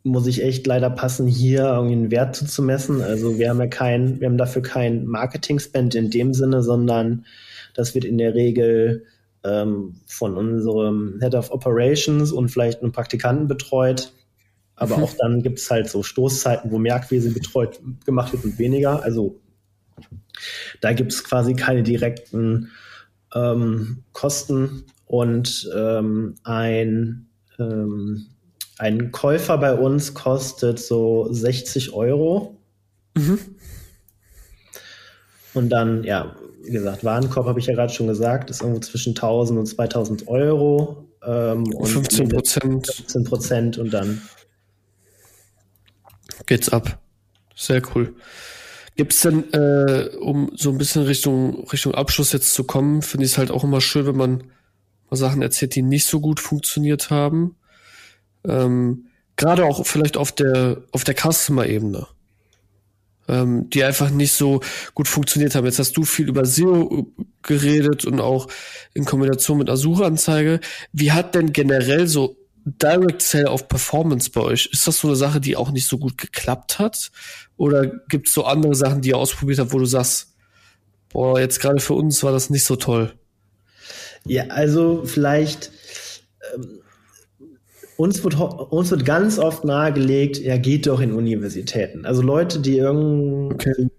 [0.04, 3.02] muss ich echt leider passen, hier irgendwie einen Wert zuzumessen.
[3.02, 7.26] Also wir haben ja kein, wir haben dafür kein Marketing-Spend in dem Sinne, sondern
[7.74, 9.06] das wird in der Regel
[9.44, 14.12] ähm, von unserem Head of Operations und vielleicht einem Praktikanten betreut.
[14.76, 15.04] Aber mhm.
[15.04, 19.04] auch dann gibt es halt so Stoßzeiten, wo mehr Akquise betreut gemacht wird und weniger.
[19.04, 19.40] Also
[20.82, 22.72] da gibt es quasi keine direkten
[23.34, 27.28] ähm, Kosten und ähm, ein,
[27.60, 28.28] ähm,
[28.78, 32.58] ein Käufer bei uns kostet so 60 Euro.
[33.16, 33.40] Mhm.
[35.54, 39.12] Und dann, ja, wie gesagt, Warenkorb habe ich ja gerade schon gesagt, ist irgendwo zwischen
[39.12, 41.06] 1000 und 2000 Euro.
[41.26, 42.88] Ähm, und 15 Prozent.
[42.88, 44.22] 15 Prozent und dann
[46.46, 47.00] geht's ab.
[47.56, 48.16] Sehr cool.
[48.96, 53.26] Gibt es denn, äh, um so ein bisschen Richtung, Richtung Abschluss jetzt zu kommen, finde
[53.26, 54.44] ich es halt auch immer schön, wenn man
[55.10, 57.56] mal Sachen erzählt, die nicht so gut funktioniert haben.
[58.48, 62.08] Ähm, Gerade auch vielleicht auf der, auf der Customer-Ebene
[63.28, 64.62] ähm, die einfach nicht so
[64.94, 65.66] gut funktioniert haben.
[65.66, 67.08] Jetzt hast du viel über SEO
[67.42, 68.48] geredet und auch
[68.94, 70.60] in Kombination mit einer Suchanzeige.
[70.92, 74.70] Wie hat denn generell so Direct Sell auf Performance bei euch?
[74.72, 77.12] Ist das so eine Sache, die auch nicht so gut geklappt hat?
[77.58, 80.34] Oder gibt es so andere Sachen, die ihr ausprobiert habt, wo du sagst,
[81.10, 83.14] boah, jetzt gerade für uns war das nicht so toll?
[84.26, 85.72] Ja, also vielleicht
[86.56, 86.80] ähm,
[87.98, 92.06] uns wird, uns wird ganz oft nahegelegt, ja, geht doch in Universitäten.
[92.06, 93.90] Also Leute, die irgendwie, okay.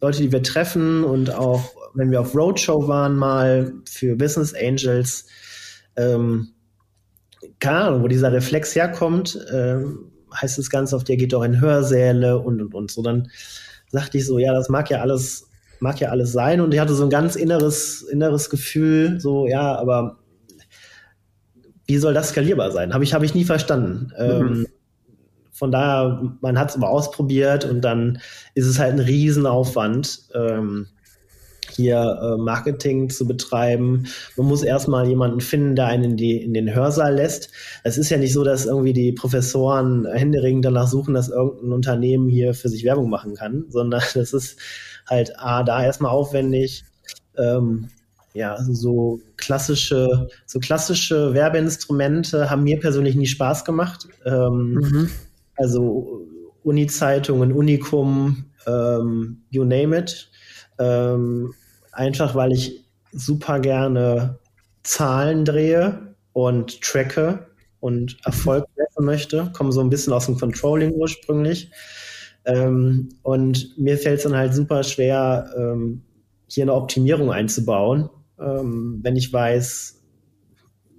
[0.00, 5.26] Leute, die wir treffen und auch, wenn wir auf Roadshow waren, mal für Business Angels,
[5.96, 6.50] ähm,
[7.58, 11.60] keine Ahnung, wo dieser Reflex herkommt, ähm, heißt das Ganze auf der geht doch in
[11.60, 13.02] Hörsäle und und und so.
[13.02, 13.30] Dann
[13.90, 15.48] sagte ich so, ja, das mag ja alles,
[15.80, 16.60] mag ja alles sein.
[16.60, 20.18] Und ich hatte so ein ganz inneres, inneres Gefühl, so, ja, aber
[21.88, 22.94] wie soll das skalierbar sein?
[22.94, 24.12] Habe ich, hab ich nie verstanden.
[24.18, 24.24] Mhm.
[24.24, 24.66] Ähm,
[25.50, 28.20] von daher, man hat es immer ausprobiert und dann
[28.54, 30.86] ist es halt ein Riesenaufwand, ähm,
[31.70, 34.06] hier äh, Marketing zu betreiben.
[34.36, 37.50] Man muss erstmal jemanden finden, der einen in, die, in den Hörsaal lässt.
[37.84, 42.28] Es ist ja nicht so, dass irgendwie die Professoren händeringend danach suchen, dass irgendein Unternehmen
[42.28, 44.58] hier für sich Werbung machen kann, sondern es ist
[45.08, 46.84] halt A, da erstmal aufwendig,
[47.36, 47.88] ähm,
[48.38, 54.06] ja, also so klassische, so klassische Werbeinstrumente haben mir persönlich nie Spaß gemacht.
[54.24, 55.10] Ähm, mhm.
[55.56, 56.24] Also
[56.62, 60.30] Uni-Zeitungen, Unikum, ähm, you name it.
[60.78, 61.52] Ähm,
[61.90, 64.38] einfach weil ich super gerne
[64.84, 67.48] Zahlen drehe und tracke
[67.80, 69.50] und Erfolg messen möchte.
[69.52, 71.72] Komme so ein bisschen aus dem Controlling ursprünglich.
[72.44, 76.02] Ähm, und mir fällt es dann halt super schwer, ähm,
[76.46, 78.08] hier eine Optimierung einzubauen
[78.40, 80.02] ähm, wenn ich weiß,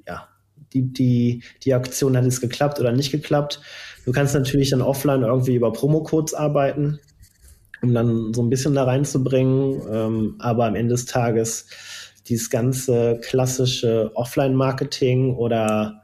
[0.08, 0.28] ja,
[0.74, 3.62] die, die, die Aktion hat es geklappt oder nicht geklappt.
[4.06, 7.00] Du kannst natürlich dann offline irgendwie über Promocodes arbeiten,
[7.82, 9.82] um dann so ein bisschen da reinzubringen.
[9.92, 11.68] Ähm, aber am Ende des Tages
[12.28, 16.04] dieses ganze klassische Offline-Marketing oder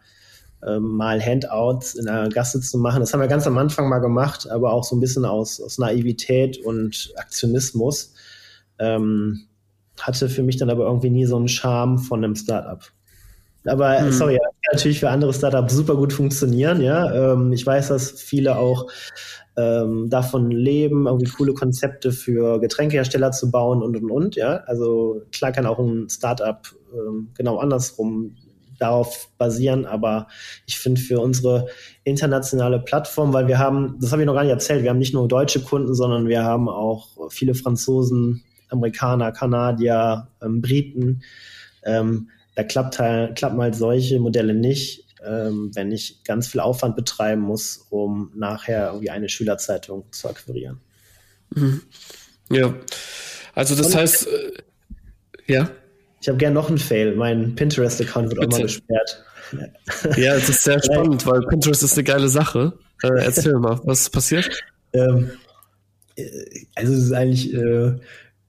[0.66, 3.00] ähm, mal Handouts in der Gasse zu machen.
[3.00, 5.78] Das haben wir ganz am Anfang mal gemacht, aber auch so ein bisschen aus, aus
[5.78, 8.14] Naivität und Aktionismus.
[8.80, 9.48] Ähm,
[10.02, 12.82] hatte für mich dann aber irgendwie nie so einen Charme von einem Startup.
[13.66, 14.12] Aber hm.
[14.12, 17.34] sorry, kann natürlich für andere Startups super gut funktionieren, ja.
[17.34, 18.88] Ähm, ich weiß, dass viele auch
[19.58, 24.58] ähm, davon leben, irgendwie coole Konzepte für Getränkehersteller zu bauen und und und, ja.
[24.66, 26.60] Also klar kann auch ein Startup
[26.94, 28.36] ähm, genau andersrum
[28.78, 30.28] darauf basieren, aber
[30.66, 31.68] ich finde für unsere
[32.04, 35.14] internationale Plattform, weil wir haben, das habe ich noch gar nicht erzählt, wir haben nicht
[35.14, 38.44] nur deutsche Kunden, sondern wir haben auch viele Franzosen,
[38.76, 41.24] Amerikaner, Kanadier, ähm, Briten.
[41.84, 46.96] Ähm, da klappt halt, klappen halt solche Modelle nicht, ähm, wenn ich ganz viel Aufwand
[46.96, 50.80] betreiben muss, um nachher irgendwie eine Schülerzeitung zu akquirieren.
[51.54, 51.82] Mhm.
[52.50, 52.74] Ja,
[53.54, 54.52] also das Und heißt, äh,
[55.48, 55.70] ja.
[56.22, 57.16] Ich habe gerne noch einen Fail.
[57.16, 58.56] Mein Pinterest-Account wird Bitte.
[58.56, 59.24] auch mal gesperrt.
[60.18, 62.74] Ja, es ist sehr spannend, weil Pinterest ist eine geile Sache.
[63.04, 64.50] Äh, erzähl mal, was passiert?
[64.94, 65.32] Ähm,
[66.16, 66.26] äh,
[66.76, 67.96] also es ist eigentlich äh,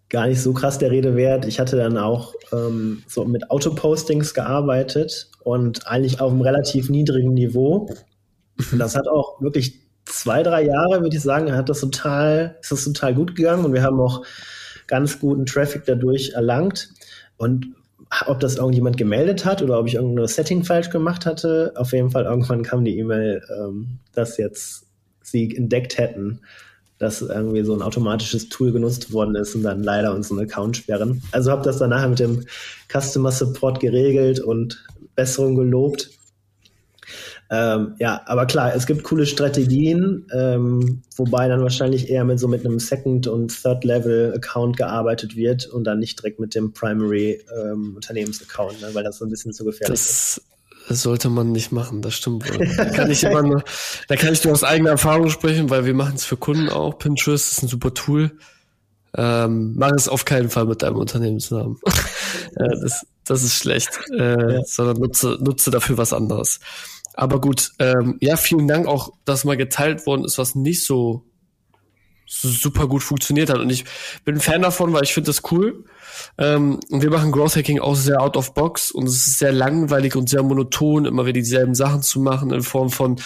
[0.09, 1.46] gar nicht so krass der Rede wert.
[1.46, 7.34] Ich hatte dann auch ähm, so mit Autopostings gearbeitet und eigentlich auf einem relativ niedrigen
[7.34, 7.88] Niveau.
[8.72, 12.72] Und das hat auch wirklich zwei, drei Jahre, würde ich sagen, hat das total, ist
[12.72, 14.24] das total gut gegangen und wir haben auch
[14.86, 16.90] ganz guten Traffic dadurch erlangt.
[17.36, 17.74] Und
[18.26, 22.11] ob das irgendjemand gemeldet hat oder ob ich irgendein Setting falsch gemacht hatte, auf jeden
[22.11, 24.86] Fall irgendwann kam die E-Mail, ähm, dass jetzt
[25.22, 26.40] sie entdeckt hätten,
[26.99, 31.20] dass irgendwie so ein automatisches Tool genutzt worden ist und dann leider unseren Account sperren.
[31.32, 32.47] Also habe das dann nachher mit dem
[32.88, 34.82] Customer Support geregelt und
[35.14, 36.09] Besserung gelobt.
[37.49, 42.49] Ähm, ja, aber klar, es gibt coole Strategien, ähm, wobei dann wahrscheinlich eher mit so
[42.49, 48.88] mit einem Second- und Third-Level-Account gearbeitet wird und dann nicht direkt mit dem Primary-Unternehmens-Account, ähm,
[48.88, 50.55] ne, weil das so ein bisschen zu gefährlich das ist.
[50.89, 52.45] Das sollte man nicht machen, das stimmt.
[52.76, 53.64] da kann ich immer nur,
[54.09, 56.99] da kann ich nur aus eigener Erfahrung sprechen, weil wir machen es für Kunden auch.
[56.99, 58.39] Pinterest ist ein super Tool.
[59.16, 61.78] Ähm, mach es auf keinen Fall mit deinem Unternehmensnamen.
[62.57, 63.99] äh, das, das ist schlecht.
[64.16, 64.64] Äh, ja.
[64.64, 66.61] Sondern nutze, nutze dafür was anderes.
[67.14, 71.24] Aber gut, ähm, ja, vielen Dank auch, dass mal geteilt worden ist, was nicht so
[72.26, 73.58] super gut funktioniert hat.
[73.58, 73.84] Und ich
[74.24, 75.84] bin Fan davon, weil ich finde das cool.
[76.38, 79.52] Ähm, und wir machen Growth Hacking auch sehr out of box und es ist sehr
[79.52, 83.16] langweilig und sehr monoton, immer wieder dieselben Sachen zu machen in Form von,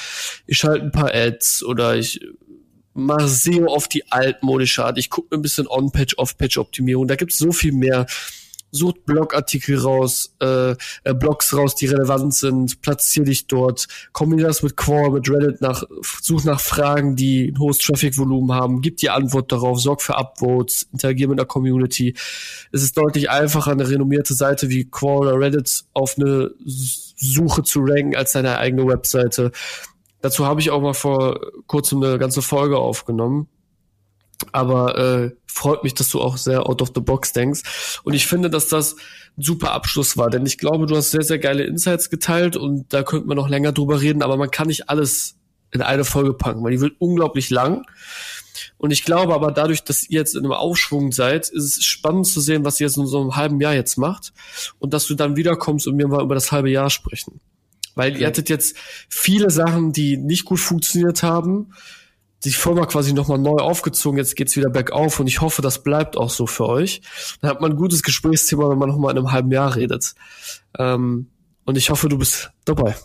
[0.47, 2.21] ich schalte ein paar Ads oder ich
[2.93, 4.99] mache SEO auf die altmodische Art.
[4.99, 7.07] Ich gucke mir ein bisschen On-Page, Off-Page-Optimierung.
[7.07, 8.07] Da gibt es so viel mehr
[8.71, 10.73] sucht Blogartikel raus, äh,
[11.05, 15.61] äh, Blogs raus, die relevant sind, platziere dich dort, kombiniere das mit Quora, mit Reddit
[15.61, 15.83] nach,
[16.23, 20.89] such nach Fragen, die ein hohes Traffic-Volumen haben, gib die Antwort darauf, sorg für Upvotes,
[20.93, 22.15] interagiere mit der Community.
[22.73, 27.81] Es ist deutlich einfacher, eine renommierte Seite wie Quora oder Reddit auf eine Suche zu
[27.81, 29.53] ranken als deine eigene Webseite.
[30.23, 33.49] Dazu habe ich auch mal vor kurzem eine ganze Folge aufgenommen
[34.53, 38.01] aber äh, freut mich, dass du auch sehr out of the box denkst.
[38.03, 38.97] Und ich finde, dass das
[39.37, 42.93] ein super Abschluss war, denn ich glaube, du hast sehr, sehr geile Insights geteilt und
[42.93, 45.37] da könnte man noch länger drüber reden, aber man kann nicht alles
[45.73, 47.85] in eine Folge packen, weil die wird unglaublich lang.
[48.77, 52.27] Und ich glaube aber dadurch, dass ihr jetzt in einem Aufschwung seid, ist es spannend
[52.27, 54.33] zu sehen, was ihr jetzt in so einem halben Jahr jetzt macht
[54.79, 57.41] und dass du dann wiederkommst und wir mal über das halbe Jahr sprechen.
[57.95, 58.21] Weil okay.
[58.21, 58.77] ihr hattet jetzt
[59.09, 61.73] viele Sachen, die nicht gut funktioniert haben
[62.45, 66.17] die Firma quasi nochmal neu aufgezogen, jetzt geht's wieder bergauf und ich hoffe, das bleibt
[66.17, 67.03] auch so für euch.
[67.41, 70.15] Dann hat man ein gutes Gesprächsthema, wenn man nochmal in einem halben Jahr redet.
[70.79, 71.29] Ähm,
[71.65, 72.97] und ich hoffe, du bist dabei.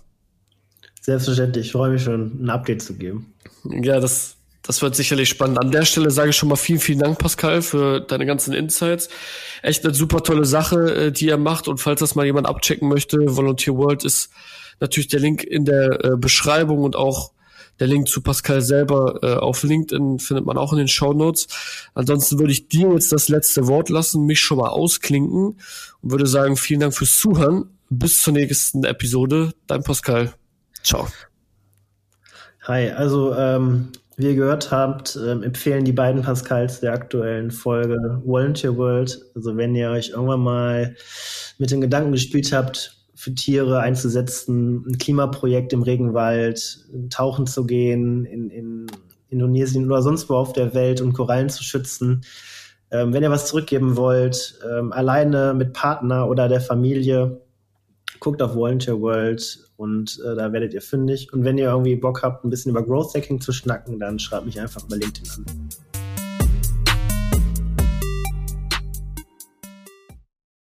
[1.01, 3.33] Selbstverständlich, ich freue mich schon, ein Update zu geben.
[3.63, 5.59] Ja, das, das wird sicherlich spannend.
[5.59, 9.09] An der Stelle sage ich schon mal vielen, vielen Dank, Pascal, für deine ganzen Insights.
[9.61, 11.67] Echt eine super tolle Sache, äh, die ihr macht.
[11.67, 14.29] Und falls das mal jemand abchecken möchte, Volunteer World ist
[14.79, 17.31] natürlich der Link in der äh, Beschreibung und auch
[17.80, 21.47] der Link zu Pascal selber äh, auf LinkedIn findet man auch in den Show Notes.
[21.93, 25.59] Ansonsten würde ich dir jetzt das letzte Wort lassen, mich schon mal ausklinken
[26.01, 27.69] und würde sagen, vielen Dank fürs Zuhören.
[27.89, 29.53] Bis zur nächsten Episode.
[29.67, 30.34] Dein Pascal.
[30.84, 31.07] Ciao.
[32.63, 38.21] Hi, also ähm, wie ihr gehört habt, ähm, empfehlen die beiden Pascals der aktuellen Folge
[38.26, 39.19] Volunteer World.
[39.36, 40.95] Also wenn ihr euch irgendwann mal
[41.57, 48.26] mit den Gedanken gespielt habt, für Tiere einzusetzen, ein Klimaprojekt im Regenwald, tauchen zu gehen
[48.26, 48.88] in, in
[49.30, 52.22] Indonesien oder sonst wo auf der Welt und Korallen zu schützen.
[52.91, 57.41] Ähm, wenn ihr was zurückgeben wollt, ähm, alleine mit Partner oder der Familie,
[58.20, 61.34] guckt auf Volunteer World und äh, da werdet ihr fündig.
[61.34, 64.45] Und wenn ihr irgendwie Bock habt, ein bisschen über Growth Hacking zu schnacken, dann schreibt
[64.45, 65.45] mich einfach über LinkedIn an.